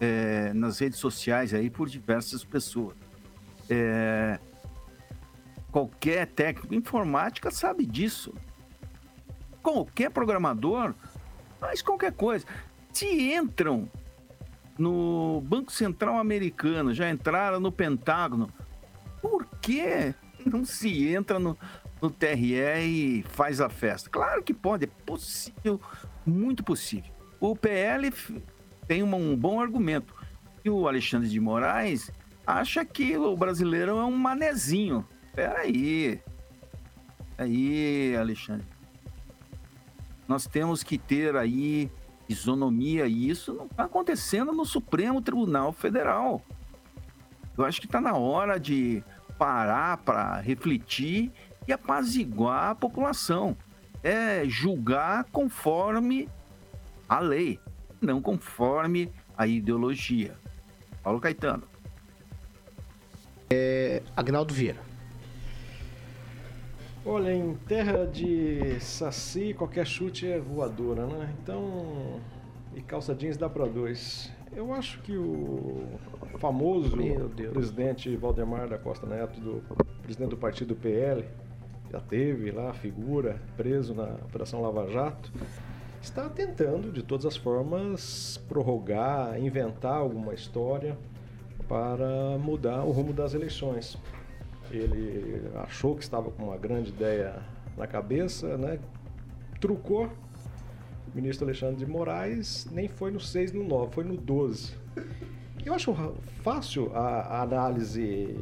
[0.00, 2.96] é, nas redes sociais aí por diversas pessoas.
[3.68, 4.38] É,
[5.70, 8.34] qualquer técnico informática sabe disso
[9.64, 10.94] qualquer programador
[11.58, 12.46] faz qualquer coisa.
[12.92, 13.88] Se entram
[14.78, 18.50] no Banco Central Americano, já entraram no Pentágono,
[19.22, 21.56] por que não se entra no,
[22.04, 24.08] no TRE e faz a festa?
[24.10, 25.80] Claro que pode, é possível,
[26.24, 27.12] muito possível.
[27.40, 28.12] O PL
[28.86, 30.14] tem uma, um bom argumento.
[30.64, 32.10] E o Alexandre de Moraes
[32.46, 35.06] acha que o brasileiro é um manezinho.
[35.34, 36.20] Peraí.
[37.36, 38.74] Aí, Alexandre
[40.26, 41.90] nós temos que ter aí
[42.28, 46.42] isonomia e isso não está acontecendo no Supremo Tribunal Federal.
[47.56, 49.04] Eu acho que está na hora de
[49.38, 51.30] parar para refletir
[51.66, 53.56] e apaziguar a população.
[54.02, 56.28] É julgar conforme
[57.08, 57.58] a lei,
[58.00, 60.36] não conforme a ideologia.
[61.02, 61.64] Paulo Caetano.
[63.50, 64.80] É, Agnaldo Vieira.
[67.06, 71.34] Olha, em terra de saci, qualquer chute é voadora, né?
[71.42, 72.18] Então,
[72.74, 74.32] e calça jeans dá para dois.
[74.56, 75.86] Eu acho que o
[76.38, 76.96] famoso
[77.52, 79.62] presidente Valdemar da Costa Neto, do
[80.02, 81.26] presidente do partido PL,
[81.94, 85.30] já teve lá figura preso na Operação Lava Jato,
[86.02, 90.98] está tentando de todas as formas prorrogar, inventar alguma história
[91.68, 93.96] para mudar o rumo das eleições.
[94.72, 97.36] Ele achou que estava com uma grande ideia
[97.76, 98.80] na cabeça, né?
[99.60, 100.06] trucou.
[100.06, 104.74] O ministro Alexandre de Moraes nem foi no 6, no 9, foi no 12.
[105.64, 105.94] Eu acho
[106.42, 108.36] fácil a, a análise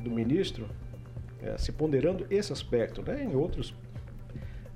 [0.00, 0.66] do ministro,
[1.42, 3.02] é, se ponderando esse aspecto.
[3.02, 3.24] Né?
[3.24, 3.74] Em outros,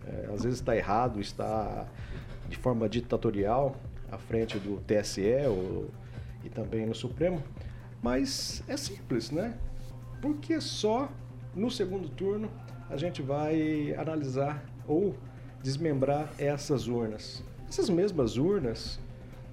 [0.07, 1.87] é, às vezes está errado, está
[2.49, 3.77] de forma ditatorial
[4.11, 5.91] à frente do TSE ou,
[6.45, 7.43] e também no Supremo,
[8.03, 9.57] mas é simples, né?
[10.21, 11.11] porque só
[11.55, 12.51] no segundo turno
[12.89, 15.15] a gente vai analisar ou
[15.63, 17.43] desmembrar essas urnas.
[17.69, 19.01] Essas mesmas urnas,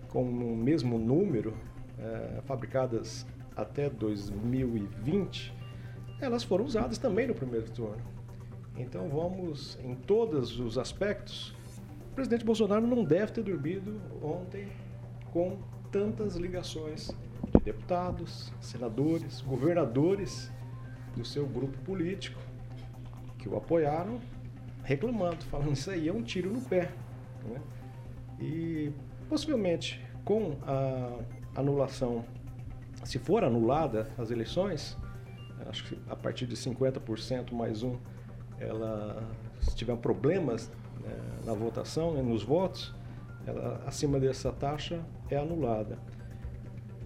[0.09, 1.53] com o mesmo número,
[1.97, 5.53] é, fabricadas até 2020,
[6.21, 8.01] elas foram usadas também no primeiro turno.
[8.77, 11.53] Então vamos, em todos os aspectos,
[12.11, 14.67] o presidente Bolsonaro não deve ter dormido ontem
[15.31, 15.57] com
[15.91, 17.11] tantas ligações
[17.55, 20.51] de deputados, senadores, governadores
[21.15, 22.39] do seu grupo político
[23.37, 24.19] que o apoiaram,
[24.83, 26.91] reclamando, falando isso aí é um tiro no pé.
[27.45, 27.61] Né?
[28.39, 28.91] E
[29.27, 32.25] possivelmente com a anulação,
[33.03, 34.97] se for anulada as eleições,
[35.69, 37.95] acho que a partir de 50% mais um,
[38.59, 39.23] ela
[39.61, 41.15] se tiver problemas né,
[41.45, 42.93] na votação, né, nos votos,
[43.45, 44.99] ela, acima dessa taxa
[45.29, 45.97] é anulada.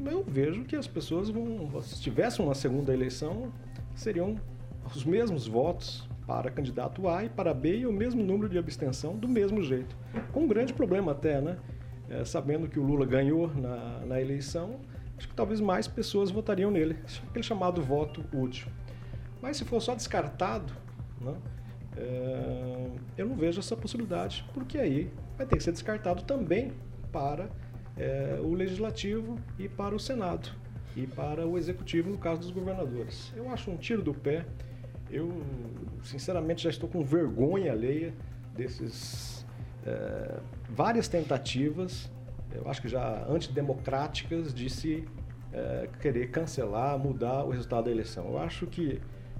[0.03, 3.53] Eu vejo que as pessoas vão, se tivesse uma segunda eleição,
[3.95, 4.35] seriam
[4.93, 9.15] os mesmos votos para candidato A e para B e o mesmo número de abstenção
[9.15, 9.95] do mesmo jeito.
[10.31, 11.57] Com um grande problema até, né?
[12.09, 14.79] É, sabendo que o Lula ganhou na, na eleição,
[15.17, 16.97] acho que talvez mais pessoas votariam nele.
[17.29, 18.67] Aquele chamado voto útil.
[19.41, 20.73] Mas se for só descartado,
[21.19, 21.35] né?
[21.95, 26.73] É, eu não vejo essa possibilidade, porque aí vai ter que ser descartado também
[27.11, 27.49] para
[27.95, 30.49] é, o Legislativo e para o Senado
[30.95, 33.31] e para o executivo no caso dos governadores.
[33.35, 34.45] Eu acho um tiro do pé.
[35.09, 35.43] Eu,
[36.03, 38.13] sinceramente, já estou com vergonha alheia
[38.55, 39.45] desses
[39.85, 40.39] é,
[40.69, 42.09] várias tentativas,
[42.55, 45.07] eu acho que já antidemocráticas, de se
[45.51, 48.25] é, querer cancelar, mudar o resultado da eleição.
[48.25, 48.99] Eu acho que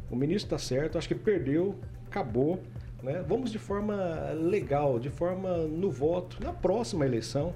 [0.09, 2.61] o ministro está certo, acho que perdeu, acabou.
[3.01, 3.24] Né?
[3.28, 3.95] Vamos de forma
[4.32, 7.53] legal, de forma no voto, na próxima eleição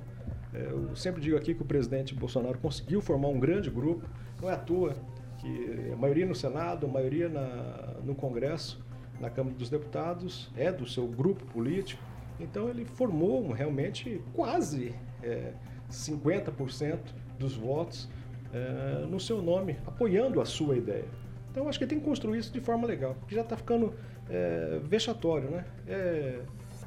[0.53, 4.07] É, eu sempre digo aqui que o presidente Bolsonaro conseguiu formar um grande grupo,
[4.41, 4.95] não é à toa
[5.37, 8.83] que a maioria no Senado, a maioria na, no Congresso,
[9.19, 12.01] na Câmara dos Deputados, é do seu grupo político.
[12.39, 15.53] Então ele formou realmente quase é,
[15.91, 16.99] 50%
[17.39, 18.07] dos votos
[18.53, 21.05] é, no seu nome, apoiando a sua ideia.
[21.51, 23.93] Então acho que tem que construir isso de forma legal, porque já está ficando
[24.29, 25.65] é, vexatório, né?
[25.87, 26.39] É,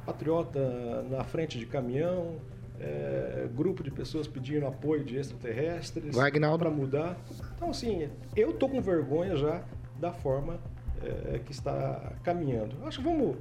[0.06, 2.36] patriota na frente de caminhão,
[2.80, 6.16] é, grupo de pessoas pedindo apoio de extraterrestres
[6.58, 7.16] para mudar.
[7.56, 9.62] Então, assim, eu tô com vergonha já
[9.98, 10.58] da forma
[11.02, 12.76] é, que está caminhando.
[12.84, 13.36] Acho que vamos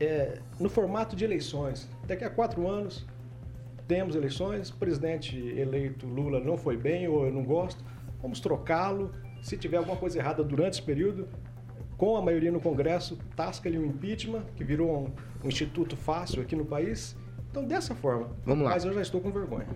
[0.00, 1.88] é, no formato de eleições.
[2.06, 3.06] Daqui a quatro anos
[3.86, 7.84] temos eleições, o presidente eleito Lula não foi bem ou eu não gosto,
[8.22, 9.12] vamos trocá-lo.
[9.42, 11.28] Se tiver alguma coisa errada durante esse período,
[11.96, 16.56] com a maioria no Congresso, tasca-lhe um impeachment, que virou um, um instituto fácil aqui
[16.56, 17.16] no país,
[17.50, 18.30] então, dessa forma.
[18.44, 18.70] Vamos lá.
[18.70, 19.66] Mas eu já estou com vergonha.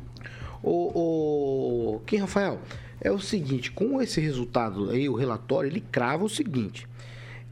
[0.62, 2.60] O, o Kim Rafael,
[3.00, 6.86] é o seguinte, com esse resultado aí, o relatório, ele crava o seguinte.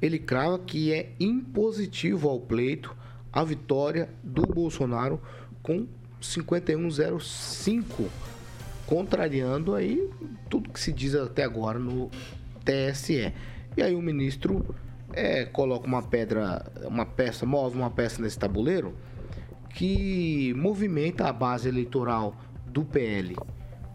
[0.02, 2.94] Ele crava que é impositivo ao pleito
[3.32, 5.18] a vitória do Bolsonaro
[5.62, 5.86] com
[6.20, 8.10] 5105,
[8.84, 10.10] contrariando aí
[10.50, 12.10] tudo que se diz até agora no
[12.64, 13.32] TSE.
[13.76, 14.74] E aí o ministro
[15.12, 18.94] é, coloca uma pedra, uma peça, move uma peça nesse tabuleiro
[19.70, 22.36] que movimenta a base eleitoral
[22.66, 23.36] do PL.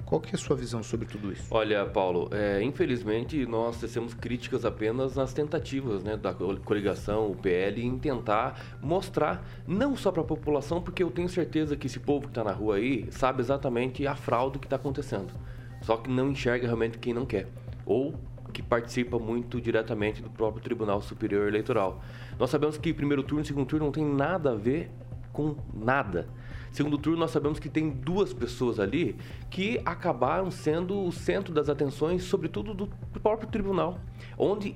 [0.08, 1.44] Qual que é a sua visão sobre tudo isso?
[1.52, 7.86] Olha, Paulo, é, infelizmente nós tecemos críticas apenas nas tentativas né, da coligação, o PL,
[7.86, 12.22] em tentar mostrar, não só para a população, porque eu tenho certeza que esse povo
[12.22, 15.34] que está na rua aí sabe exatamente a fraude que está acontecendo.
[15.82, 17.50] Só que não enxerga realmente quem não quer.
[17.86, 18.16] Ou
[18.54, 22.02] que participa muito diretamente do próprio Tribunal Superior Eleitoral.
[22.40, 24.90] Nós sabemos que primeiro turno e segundo turno não tem nada a ver
[25.34, 26.30] com nada.
[26.72, 29.16] Segundo turno, nós sabemos que tem duas pessoas ali
[29.50, 32.88] que acabaram sendo o centro das atenções, sobretudo do
[33.22, 34.00] próprio tribunal,
[34.38, 34.76] onde,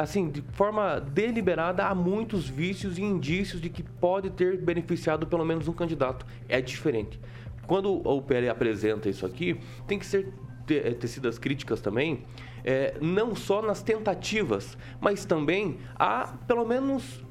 [0.00, 5.44] assim, de forma deliberada, há muitos vícios e indícios de que pode ter beneficiado pelo
[5.44, 6.24] menos um candidato.
[6.48, 7.20] É diferente.
[7.66, 10.32] Quando o PL apresenta isso aqui, tem que ser
[10.66, 12.24] ter, tecidas críticas também,
[12.64, 17.24] é, não só nas tentativas, mas também a, pelo menos,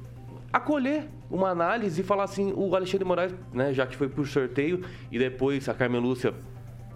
[0.54, 4.84] acolher uma análise e falar assim, o Alexandre Moraes, né, já que foi por sorteio
[5.10, 6.32] e depois a Carmen Lúcia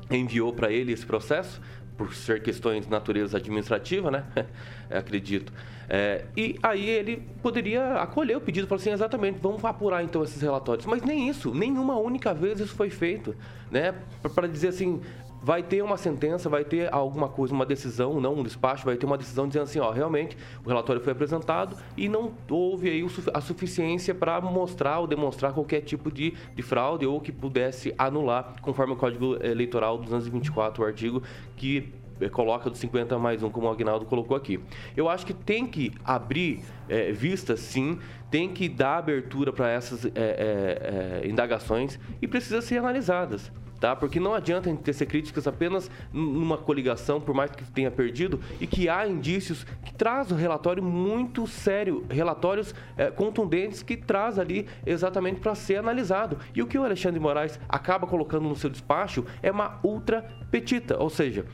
[0.09, 1.61] enviou para ele esse processo,
[1.96, 4.24] por ser questões de natureza administrativa, né?
[4.88, 5.52] Acredito.
[5.88, 10.40] É, e aí ele poderia acolher o pedido falar assim, exatamente, vamos apurar então esses
[10.40, 10.86] relatórios.
[10.86, 13.34] Mas nem isso, nenhuma única vez isso foi feito,
[13.72, 13.92] né?
[14.32, 15.00] Para dizer assim,
[15.43, 19.07] vai ter uma sentença, vai ter alguma coisa, uma decisão, não um despacho, vai ter
[19.07, 23.41] uma decisão dizendo assim, ó, realmente o relatório foi apresentado e não houve aí a
[23.41, 28.93] suficiência para mostrar ou demonstrar qualquer tipo de, de fraude ou que pudesse anular, conforme
[28.93, 31.22] o Código Eleitoral 224, o artigo
[31.57, 34.61] que eh, coloca do 50 mais 1, como o Agnaldo colocou aqui.
[34.97, 37.99] Eu acho que tem que abrir é, vistas, sim,
[38.30, 43.51] tem que dar abertura para essas é, é, indagações e precisa ser analisadas
[43.81, 43.95] tá?
[43.95, 48.41] Porque não adianta a gente tecer críticas apenas numa coligação, por mais que tenha perdido,
[48.61, 54.39] e que há indícios que traz um relatório muito sério, relatórios é, contundentes que traz
[54.39, 56.39] ali exatamente para ser analisado.
[56.55, 60.99] E o que o Alexandre Moraes acaba colocando no seu despacho é uma ultra petita,
[60.99, 61.45] ou seja,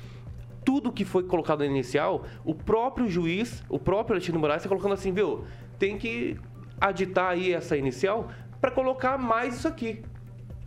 [0.64, 4.94] tudo que foi colocado no inicial, o próprio juiz, o próprio Alexandre Moraes está colocando
[4.94, 5.44] assim, viu?
[5.78, 6.38] Tem que
[6.80, 8.28] aditar aí essa inicial
[8.60, 10.02] para colocar mais isso aqui.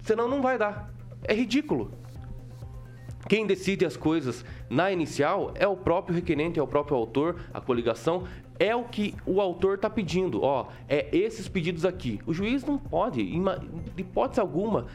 [0.04, 0.97] Senão não vai dar.
[1.24, 1.92] É ridículo.
[3.28, 7.60] Quem decide as coisas na inicial é o próprio requerente, é o próprio autor, a
[7.60, 8.24] coligação,
[8.60, 10.42] é o que o autor está pedindo.
[10.42, 12.20] Ó, é esses pedidos aqui.
[12.26, 14.88] O juiz não pode, de hipótese alguma,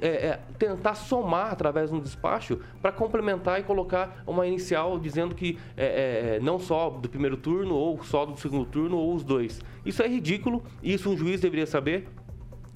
[0.00, 5.34] é, é, tentar somar através de um despacho para complementar e colocar uma inicial dizendo
[5.34, 9.24] que é, é, não só do primeiro turno, ou só do segundo turno, ou os
[9.24, 9.60] dois.
[9.84, 12.08] Isso é ridículo, isso um juiz deveria saber,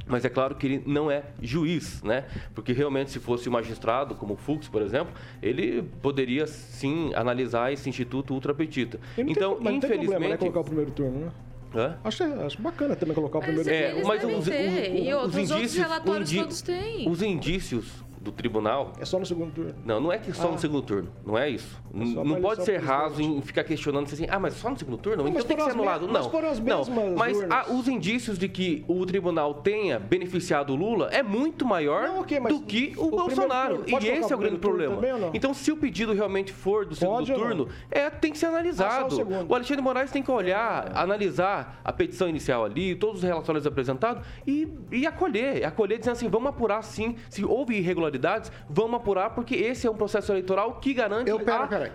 [0.07, 2.25] mas é claro que ele não é juiz, né?
[2.55, 7.73] Porque realmente, se fosse um magistrado, como o Fux, por exemplo, ele poderia sim analisar
[7.73, 9.01] esse instituto ultrapetita.
[9.19, 9.89] Então, tem, infelizmente.
[9.97, 11.33] Não problema, né, colocar o primeiro turno, né?
[11.75, 11.99] Hã?
[12.05, 13.85] Acho, acho bacana também colocar o primeiro turno.
[13.85, 15.87] É, mas os, os, os, os indícios.
[16.07, 18.93] Os, indi os indícios do tribunal.
[19.01, 19.75] É só no segundo turno?
[19.85, 20.53] Não, não é que só Ah.
[20.53, 21.09] no segundo turno.
[21.25, 21.81] Não é isso.
[21.95, 25.19] É não pode ser raso em ficar questionando assim, ah, mas só no segundo turno?
[25.23, 26.09] Não, então mas tem que ser anulado.
[26.09, 26.85] mas Não, foram as não.
[27.17, 32.09] Mas ah, os indícios de que o tribunal tenha beneficiado o Lula é muito maior
[32.09, 33.85] Não, ok, mas do que o, o Bolsonaro.
[33.87, 34.97] E esse é o o grande problema.
[34.97, 35.31] também?
[35.33, 37.39] Então, se o pedido realmente for do segundo Pode não?
[37.39, 39.07] turno, é, tem que ser Ah, analisado.
[39.07, 39.51] o segundo.
[39.51, 44.25] o Alexandre Moraes tem que olhar, analisar a petição inicial ali, todos os relatórios apresentados
[44.47, 45.65] e, e acolher.
[45.65, 47.17] Acolher dizendo assim, vamos apurar sim.
[47.31, 47.81] Se houve
[48.17, 51.93] irregularidades, vamos apurar, porque esse é um processo eleitoral que garante Eu, pera, a pera.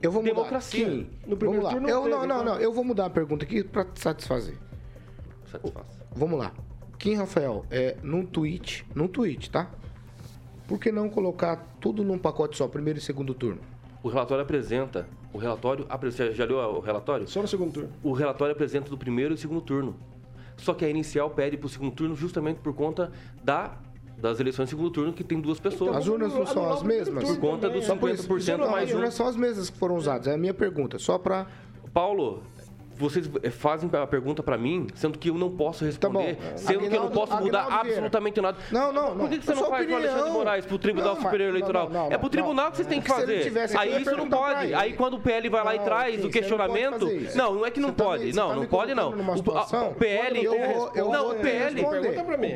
[0.00, 0.34] Eu vou mudar.
[0.34, 1.06] democracia.
[1.26, 1.70] No primeiro vamos lá.
[1.72, 2.54] turno Eu, não não, teve, não, então.
[2.54, 2.60] não.
[2.60, 4.56] Eu vou mudar a pergunta aqui pra te satisfazer.
[5.46, 5.86] Satisfaz.
[6.14, 6.52] Vamos lá.
[6.98, 9.70] Kim Rafael, é, num tweet, num tweet, tá?
[10.66, 13.60] Por que não colocar tudo num pacote só, primeiro e segundo turno?
[14.02, 15.08] O relatório apresenta.
[15.32, 15.86] O relatório.
[15.88, 17.26] apresenta- Já leu o relatório?
[17.26, 17.90] Só no segundo turno.
[18.02, 19.96] O relatório apresenta do primeiro e segundo turno.
[20.56, 23.12] Só que a inicial pede para o segundo turno justamente por conta
[23.42, 23.76] da,
[24.20, 25.96] das eleições de segundo turno, que tem duas pessoas.
[25.96, 27.24] As urnas não são as mesmas?
[27.24, 28.28] Por conta dos Só por isso.
[28.28, 30.26] 50% Não, mais as urnas são as mesmas que foram usadas.
[30.26, 30.98] É a minha pergunta.
[30.98, 31.46] Só pra.
[31.94, 32.42] Paulo,
[32.98, 36.80] vocês eh, fazem a pergunta para mim, sendo que eu não posso responder, Tá sendo
[36.80, 38.58] que eu não Aguinaldo- posso mudar Aguinaldo absolutamente nada.
[38.70, 39.38] Não, não, Por que, não.
[39.40, 40.38] que você É não faz com o Alexandre opinião.
[40.38, 41.88] Moraes pro Tribunal Não, Superior Eleitoral?
[41.88, 42.28] não, não, é pro não.
[42.30, 43.42] tribunal que vocês têm É que fazer.
[43.42, 44.74] tivesse Aí isso não pode.
[44.74, 47.06] Aí quando o PL vai lá e Não, traz o não questionamento.
[47.34, 48.32] Não, não é que não tá me- pode.
[48.34, 49.08] Não, tá não pode não.
[49.10, 50.42] O- PL.
[50.94, 51.84] Não, o PL.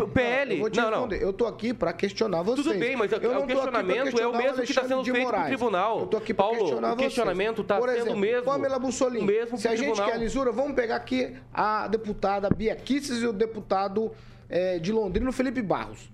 [0.02, 0.62] O PL.
[0.74, 1.12] Não, não.
[1.12, 2.66] Eu tô aqui pra questionar vocês.
[2.66, 5.44] Tudo bem, mas Eu o não questionamento é o mesmo que está sendo feito no
[5.44, 6.00] tribunal.
[6.00, 7.66] Eu tô aqui Paulo, questionar o questionamento vocês.
[7.68, 8.44] tá Por sendo o mesmo.
[8.44, 9.22] Pamela Bussolini.
[9.22, 10.10] O mesmo tribunal.
[10.34, 14.12] Vamos pegar aqui a deputada Bia Kicis e o deputado
[14.48, 16.10] eh, de Londrina, Felipe Barros.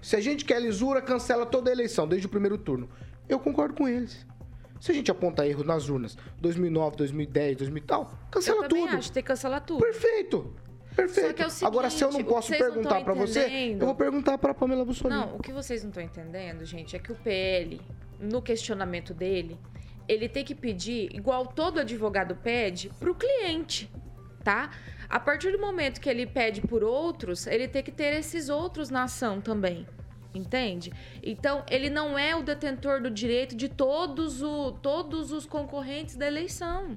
[0.00, 2.88] Se a gente quer lisura, cancela toda a eleição, desde o primeiro turno.
[3.28, 4.26] Eu concordo com eles.
[4.80, 8.96] Se a gente aponta erros nas urnas 2009, 2010, 2000 e tal, cancela eu tudo.
[8.96, 9.80] acho tem que cancelar tudo.
[9.80, 10.54] Perfeito.
[10.94, 11.42] Perfeito.
[11.42, 14.52] É o seguinte, Agora, se eu não posso perguntar pra você, eu vou perguntar pra
[14.52, 15.20] Pamela Bussolini.
[15.20, 17.80] Não, o que vocês não estão entendendo, gente, é que o PL,
[18.18, 19.56] no questionamento dele,
[20.08, 23.90] ele tem que pedir, igual todo advogado pede, pro cliente,
[24.42, 24.70] tá?
[25.08, 28.90] A partir do momento que ele pede por outros, ele tem que ter esses outros
[28.90, 29.86] na ação também.
[30.34, 30.92] Entende?
[31.22, 36.26] Então, ele não é o detentor do direito de todos, o, todos os concorrentes da
[36.26, 36.96] eleição.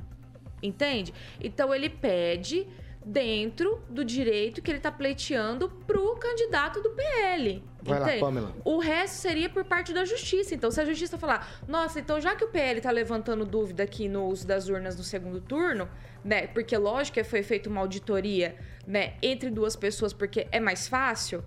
[0.62, 1.14] Entende?
[1.40, 2.68] Então, ele pede
[3.06, 7.64] dentro do direito que ele está pleiteando pro candidato do PL.
[7.82, 8.20] Vai lá?
[8.20, 8.56] Pamela.
[8.64, 10.54] O resto seria por parte da justiça.
[10.54, 14.08] Então, se a justiça falar, nossa, então já que o PL tá levantando dúvida aqui
[14.08, 15.90] no uso das urnas no segundo turno,
[16.24, 16.48] né?
[16.48, 21.44] Porque lógico que foi feita uma auditoria, né, entre duas pessoas, porque é mais fácil.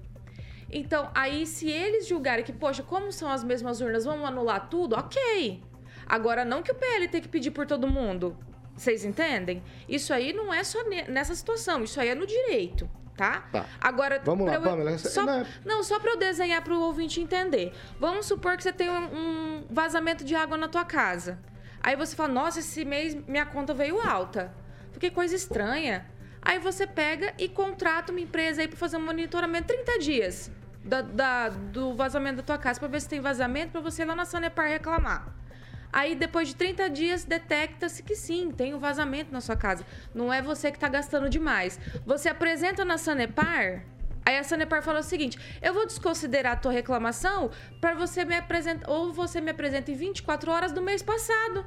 [0.71, 4.97] Então, aí, se eles julgarem que, poxa, como são as mesmas urnas, vamos anular tudo,
[4.97, 5.63] ok.
[6.05, 8.37] Agora, não que o PL tem que pedir por todo mundo.
[8.77, 9.63] Vocês entendem?
[9.89, 13.43] Isso aí não é só ne- nessa situação, isso aí é no direito, tá?
[13.53, 13.67] Tá.
[13.81, 16.81] Agora, Vamos lá, eu- Pamela, Só, não é- não, só para eu desenhar para o
[16.81, 17.73] ouvinte entender.
[18.01, 19.05] Vamos supor que você tem um,
[19.61, 21.39] um vazamento de água na tua casa.
[21.83, 24.53] Aí você fala, nossa, esse mês minha conta veio alta.
[24.99, 26.07] Que coisa estranha.
[26.43, 30.51] Aí você pega e contrata uma empresa aí para fazer um monitoramento 30 dias
[30.85, 34.07] da, da- do vazamento da tua casa para ver se tem vazamento para você ir
[34.07, 35.29] lá na Sanepar reclamar.
[35.97, 39.87] Aí, depois de 30 dias, detecta-se que sim, tem um vazamento na sua casa.
[40.13, 41.79] Não é você que está gastando demais.
[42.05, 43.85] Você apresenta na Sanepar,
[44.27, 47.49] aí a Sanepar fala o seguinte: eu vou desconsiderar a tua reclamação
[47.81, 51.65] para você me apresentar, ou você me apresenta em 24 horas do mês passado.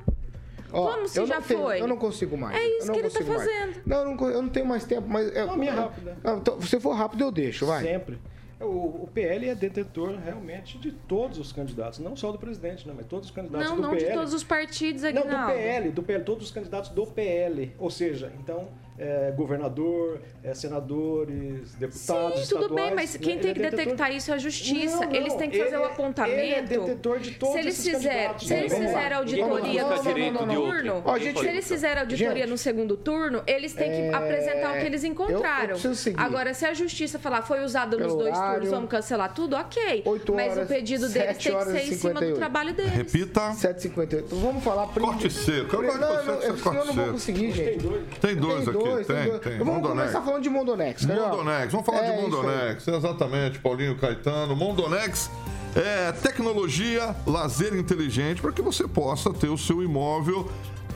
[0.74, 1.80] Ó, Como se já tenho- foi?
[1.82, 2.58] Eu não consigo mais.
[2.58, 3.50] É Eu isso não que ele tá consigo mais.
[3.50, 3.82] fazendo.
[3.86, 5.34] Não, eu não, eu não tenho mais tempo, mas...
[5.34, 6.18] É, Não, a minha é rápida.
[6.22, 7.82] Não, então, se for rápido, eu deixo, vai.
[7.82, 8.20] Sempre.
[8.60, 12.94] O, o PL é detentor realmente de todos os candidatos, não só do presidente, né,
[12.98, 14.06] mas todos os candidatos Não, do não PL.
[14.08, 15.54] de todos os partidos, Não, Aguinaldo.
[15.54, 17.72] do PL, do PL, todos os candidatos do PL.
[17.78, 23.42] Ou seja, então, é, governador, é, senadores, deputados, Sim, tudo bem, mas né, quem ele
[23.42, 25.06] tem é que detentor- detectar isso é a justiça.
[25.06, 26.40] Não, eles não, têm que fazer ele o é- apontamento.
[26.40, 28.48] ele é detentor de todos se eles fizerem, candidatos.
[28.48, 31.04] se eles fizerem auditoria no segundo turno,
[31.40, 35.04] se eles fizerem auditoria no segundo turno, eles têm que é, apresentar o que eles
[35.04, 35.68] eu- eu encontraram.
[35.70, 36.20] preciso seguir.
[36.20, 40.02] Agora, se a justiça falar foi usado nos dois horário, turnos, vamos cancelar tudo, ok.
[40.06, 42.36] oito Mas o horas, pedido deles tem que horas ser em cima do 58.
[42.38, 42.92] trabalho deles.
[42.94, 43.52] Repita.
[43.52, 44.26] 7h58.
[44.30, 44.88] Vamos falar...
[44.88, 45.76] prim- Corte seco.
[45.76, 47.86] Eu Não, eu, eu não vou conseguir, gente.
[48.22, 49.42] Tem dois aqui, dois, tem, dois.
[49.42, 49.58] tem.
[49.58, 50.00] Vamos Mondonex.
[50.00, 51.06] começar falando de Mondonex.
[51.06, 51.30] Carioca.
[51.30, 52.22] Mondonex, vamos falar É de.
[52.22, 54.56] Mondonex, exatamente, Paulinho Caetano.
[54.56, 55.30] Mondonex
[55.76, 60.50] é tecnologia, lazer inteligente para que você possa ter o seu imóvel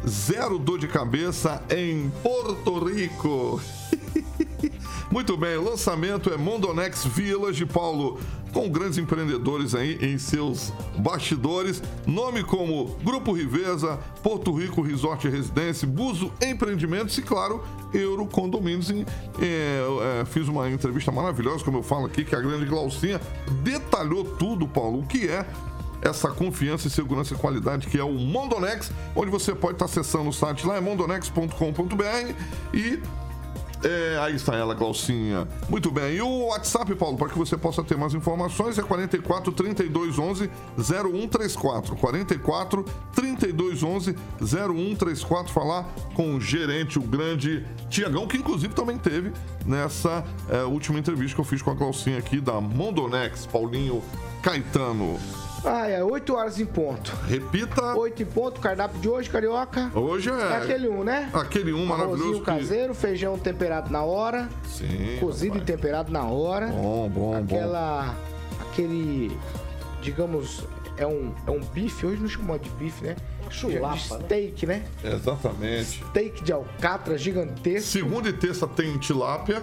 [0.08, 3.62] zero dor de cabeça em Porto Rico.
[5.12, 8.18] Muito bem, o lançamento é Mondonex Village, Paulo,
[8.54, 11.84] com grandes empreendedores aí em seus bastidores.
[12.08, 17.62] Nome como Grupo Riveza, Porto Rico Resort Residência, Buzo Empreendimentos e, claro,
[17.94, 18.90] Euro Condomínios.
[18.90, 19.06] E,
[19.42, 23.20] é, é, fiz uma entrevista maravilhosa, como eu falo aqui, que a grande Glaucinha
[23.64, 25.46] detalhou tudo, Paulo, o que é
[26.02, 30.30] essa confiança e segurança e qualidade que é o Mondonex, onde você pode estar acessando
[30.30, 32.34] o site lá, é mondonex.com.br
[32.74, 33.00] e
[33.84, 35.48] é, aí está ela, Glaucinha.
[35.70, 36.16] Muito bem.
[36.16, 40.50] E o WhatsApp, Paulo, para que você possa ter mais informações, é 44 32 11
[40.78, 41.96] 0134.
[41.96, 45.52] 44 32 11 0134.
[45.52, 49.32] Falar com o gerente, o grande Tiagão, que inclusive também teve
[49.66, 54.02] nessa é, última entrevista que eu fiz com a Glaucinha aqui da Mondonex, Paulinho
[54.42, 55.20] Caetano.
[55.64, 57.16] Ah, é 8 horas em ponto.
[57.28, 57.96] Repita.
[57.96, 59.92] 8 em ponto, cardápio de hoje, carioca.
[59.94, 60.34] Hoje é.
[60.34, 61.30] É aquele um, né?
[61.34, 62.40] Aquele um maravilhoso.
[62.40, 64.50] Que- caseiro, feijão temperado na hora.
[64.68, 65.18] Sim.
[65.20, 66.68] Cozido e temperado na hora.
[66.68, 67.36] Bom, bom, bom.
[67.38, 68.16] Aquela.
[68.60, 69.38] Aquele.
[70.02, 70.64] Digamos,
[70.98, 73.16] é um, é um bife, hoje não chamou de bife, né?
[73.52, 74.20] chulapa, de né?
[74.26, 74.84] steak, né?
[75.04, 76.04] Exatamente.
[76.10, 77.90] Steak de alcatra gigantesco.
[77.90, 79.62] Segunda e terça tem tilápia.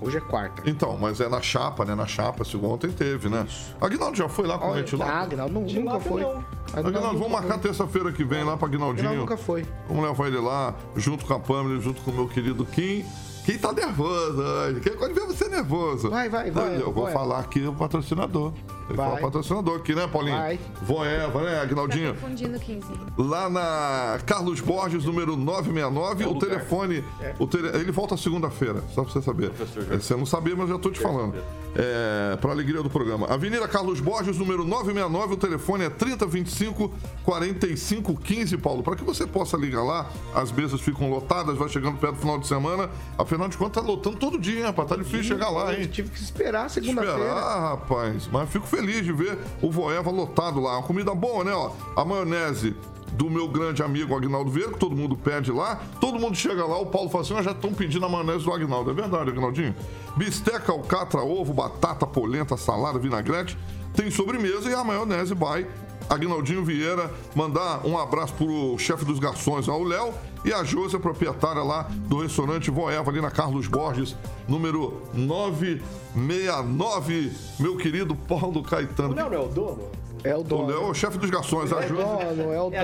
[0.00, 0.62] Hoje é quarta.
[0.68, 1.94] Então, mas é na chapa, né?
[1.94, 3.46] Na chapa, segunda ontem teve, né?
[3.80, 5.06] Aguinaldo já foi lá com a Olha, gente lá?
[5.06, 6.22] ah, Aguinaldo nu- nunca foi.
[6.22, 9.08] Aguinaldo, vamos nunca marcar terça-feira que vem lá pra Aguinaldinho.
[9.08, 9.66] Aguinaldo nunca foi.
[9.88, 13.04] Vamos levar ele lá, junto com a Pamela, junto com o meu querido Kim.
[13.44, 14.80] Quem tá nervoso hoje?
[14.80, 16.08] Quem pode ver você nervoso?
[16.10, 17.12] Vai, vai, vai, Eu vou vai.
[17.12, 18.52] falar aqui o patrocinador.
[18.90, 19.18] Que Vai.
[19.18, 20.36] o patrocinador aqui, né, Paulinho?
[20.36, 20.58] Vai.
[20.82, 22.14] Voeva, né, Aguinaldinho?
[22.14, 22.86] Tá confundindo o 15.
[23.16, 27.04] Lá na Carlos Borges, número 969, o telefone.
[27.38, 29.52] O tele- Ele volta segunda-feira, só pra você saber.
[29.90, 31.34] É, Você não sabia, mas eu já tô te falando.
[31.76, 33.26] É, pra alegria do programa.
[33.28, 36.92] Avenida Carlos Borges, número 969, o telefone é 3025
[37.24, 38.82] 4515, Paulo.
[38.82, 42.38] Para que você possa ligar lá, as mesas ficam lotadas, vai chegando perto do final
[42.38, 42.90] de semana.
[43.16, 44.88] Afinal de contas, tá lotando todo dia, hein, rapaz?
[44.88, 45.86] Tá difícil chegar lá, hein?
[45.86, 47.18] Tive que esperar segunda-feira.
[47.18, 48.28] Esperar, rapaz.
[48.32, 50.78] Mas fico feliz de ver o Voeva lotado lá.
[50.78, 51.52] Uma comida boa, né?
[51.52, 52.74] Ó, a maionese
[53.12, 55.80] do meu grande amigo Agnaldo Vieira, que todo mundo pede lá.
[56.00, 58.52] Todo mundo chega lá, o Paulo fala assim, "Ah, já estão pedindo a maionese do
[58.52, 58.90] Agnaldo.
[58.90, 59.74] É verdade, Agnaldinho.
[60.16, 63.58] Bisteca, alcatra, ovo, batata, polenta, salada, vinagrete.
[63.94, 65.66] Tem sobremesa e a maionese by
[66.10, 67.10] Agnaldinho Vieira.
[67.34, 70.12] Mandar um abraço pro chefe dos garçons, ao Léo.
[70.44, 74.16] E a Josi, a proprietária lá do restaurante Voeva, ali na Carlos Borges,
[74.48, 77.32] número 969.
[77.58, 79.14] Meu querido Paulo Caetano.
[79.14, 79.90] Não, não é o dono?
[80.24, 80.66] É o O dono.
[80.68, 81.72] Léo é o chefe dos garçons.
[81.72, 82.78] A É o dono, é o É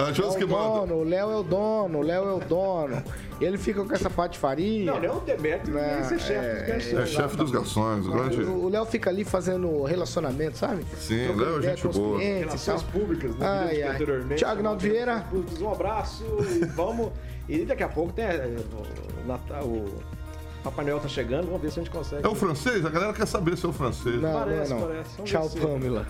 [0.00, 0.58] a Josi que dono.
[0.58, 0.64] manda.
[0.64, 3.02] É o dono, o Léo é o dono, o Léo é o dono.
[3.40, 4.84] Ele fica com essa patifaria.
[4.84, 6.98] Não, não é um demérito Não, nem ser chefe dos garçons.
[6.98, 8.06] É chefe dos garçons.
[8.06, 8.42] o grande...
[8.42, 10.84] O o Léo fica ali fazendo relacionamento, sabe?
[10.98, 12.22] Sim, Léo é gente boa.
[12.22, 13.46] e Relações públicas, né?
[13.46, 13.94] Ai, ai.
[13.94, 15.24] anteriormente, Thiago Naldo Vieira.
[15.60, 17.10] Um abraço e vamos.
[17.48, 18.46] E daqui a pouco tem é,
[19.24, 20.00] o Natal, o
[20.62, 22.24] Papai Noel tá chegando, vamos ver se a gente consegue.
[22.24, 22.84] É o francês?
[22.84, 24.20] A galera quer saber se é o francês.
[24.20, 24.88] Não, Parece, não é não.
[24.88, 25.10] parece.
[25.16, 26.06] Vamos Tchau, Pamela.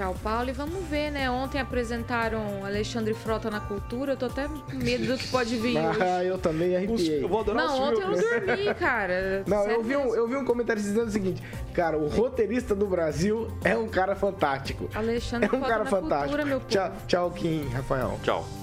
[0.00, 0.48] Tchau, Paulo.
[0.48, 1.30] E vamos ver, né?
[1.30, 4.12] Ontem apresentaram Alexandre Frota na cultura.
[4.12, 5.76] Eu tô até com medo do que pode vir.
[6.00, 7.22] Ah, eu também arrepiei.
[7.22, 8.46] Eu vou adorar Não, ontem eu filmes.
[8.46, 9.44] dormi, cara.
[9.46, 11.42] Não, eu vi, um, eu vi um comentário dizendo o seguinte,
[11.74, 14.88] cara, o roteirista do Brasil é um cara fantástico.
[14.94, 16.20] Alexandre É um Frota cara na fantástico.
[16.30, 16.70] cultura, meu povo.
[16.70, 18.18] Tchau, tchau, Kim, Rafael.
[18.22, 18.59] Tchau.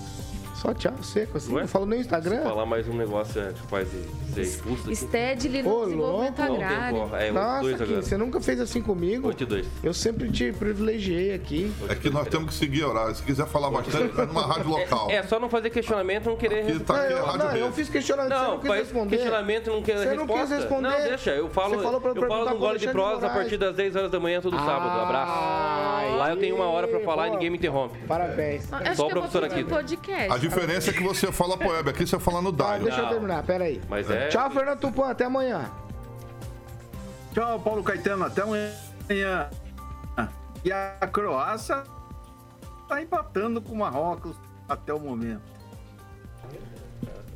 [0.58, 1.53] Só tchau, seco assim.
[1.53, 1.62] Ué?
[1.62, 2.41] Não falou nem no Instagram?
[2.41, 5.05] Falar mais um negócio é, capaz de ser expulso aqui.
[5.05, 6.24] No Ô, desenvolvimento louco.
[6.24, 7.16] Não, tem agrário.
[7.16, 8.01] É, Nossa, 8 Kim, agora.
[8.01, 9.28] você nunca fez assim comigo.
[9.28, 9.68] 8 e 2.
[9.84, 11.72] Eu sempre te privilegiei aqui.
[11.88, 13.14] É que nós temos que seguir horário.
[13.14, 15.12] Se quiser falar bastante, vai numa rádio local.
[15.12, 17.45] É, só não fazer questionamento e não querer Aqui tá aqui, Não, é eu, rádio
[17.45, 19.16] não, eu fiz questionamento, você Não, não quis faz responder.
[19.16, 20.41] questionamento e não quer Você não resposta.
[20.41, 20.89] quis responder.
[20.89, 23.28] Não, deixa, eu falo, Você falou pra eu eu falo no pro gole de prosa
[23.28, 25.01] a partir das 10 horas da manhã todo sábado.
[25.01, 26.18] Abraço.
[26.18, 27.95] Lá eu tenho uma hora pra falar e ninguém me interrompe.
[28.08, 28.74] Parabéns.
[28.74, 29.64] Acho Só que o eu vou professor aqui.
[29.64, 30.32] um podcast.
[30.32, 32.84] A diferença é que você fala poema, aqui você fala no Ah, Daio.
[32.86, 33.80] deixa eu terminar, pera aí.
[33.88, 34.28] Mas é.
[34.30, 35.70] Tchau, Fernando Tupan, até amanhã.
[37.34, 38.26] Tchau, Paulo Caetano.
[38.26, 38.72] Até amanhã.
[40.66, 41.84] E a Croácia
[42.88, 44.36] tá empatando com o Marrocos
[44.68, 45.41] até o momento.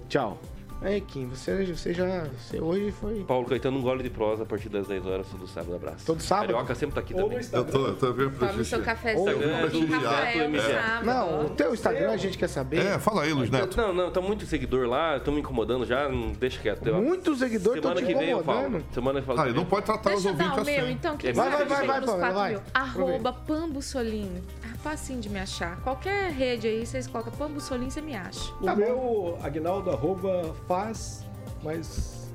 [0.09, 0.37] Tchau.
[0.83, 2.23] Aí, Kim, você, você já.
[2.39, 3.23] Você hoje foi.
[3.23, 5.75] Paulo Caetano, um gole de prosa a partir das 10 horas todo sábado.
[5.75, 6.03] Abraço.
[6.05, 6.47] Todo sábado?
[6.47, 7.39] Carioca sempre tá aqui Ou também.
[7.53, 11.05] Eu tô, eu tô vendo Tome o seu cafezinho Instagram do Rafael no sábado.
[11.05, 12.79] Não, o teu Instagram a gente quer saber.
[12.83, 13.77] É, fala aí, Luiz Neto.
[13.77, 16.85] Não, não, tá muito seguidor lá, estão me incomodando já, não deixa quieto.
[16.87, 18.83] Eu- Muitos seguidores estão Semana que vem eu falo.
[18.91, 19.39] Semana eu falo.
[19.41, 20.93] Ah, e não pode tratar os Deixa eu dar ouvintes o meu, assim.
[20.93, 22.49] então, que Vai, vai, vai, vai, vai.
[22.53, 22.61] mil.
[22.73, 24.41] Arroba Pambusolim.
[24.63, 25.77] É facinho de me achar.
[25.81, 28.51] Qualquer rede aí, vocês colocam Pão Bussolim, você me acha.
[28.59, 31.25] O tá meu, Agnaldo, arroba, faz,
[31.63, 32.27] mas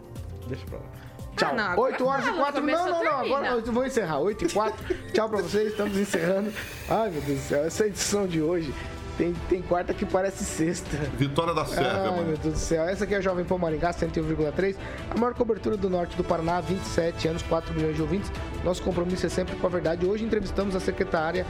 [0.46, 0.84] deixa pra lá.
[0.86, 1.50] Ah, Tchau.
[1.50, 2.62] Ah, não, 8 horas e 4.
[2.62, 3.20] Não, não, não.
[3.20, 4.18] Agora eu vou encerrar.
[4.20, 4.96] 8 e 4.
[5.12, 5.68] Tchau pra vocês.
[5.72, 6.50] Estamos encerrando.
[6.88, 7.64] Ai, meu Deus do céu.
[7.64, 8.72] Essa edição de hoje
[9.18, 10.96] tem, tem quarta que parece sexta.
[11.18, 12.28] Vitória da Sérvia, Ai, mano.
[12.28, 12.84] meu Deus do céu.
[12.84, 14.76] Essa aqui é a Jovem Pão Maringá, 101,3.
[15.10, 18.30] A maior cobertura do norte do Paraná, 27 anos, 4 milhões de ouvintes.
[18.64, 20.06] Nosso compromisso é sempre com a verdade.
[20.06, 21.46] Hoje entrevistamos a secretária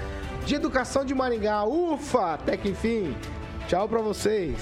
[0.47, 1.65] de Educação de Maringá.
[1.65, 2.35] Ufa!
[2.35, 3.15] Até que enfim.
[3.67, 4.57] Tchau para vocês.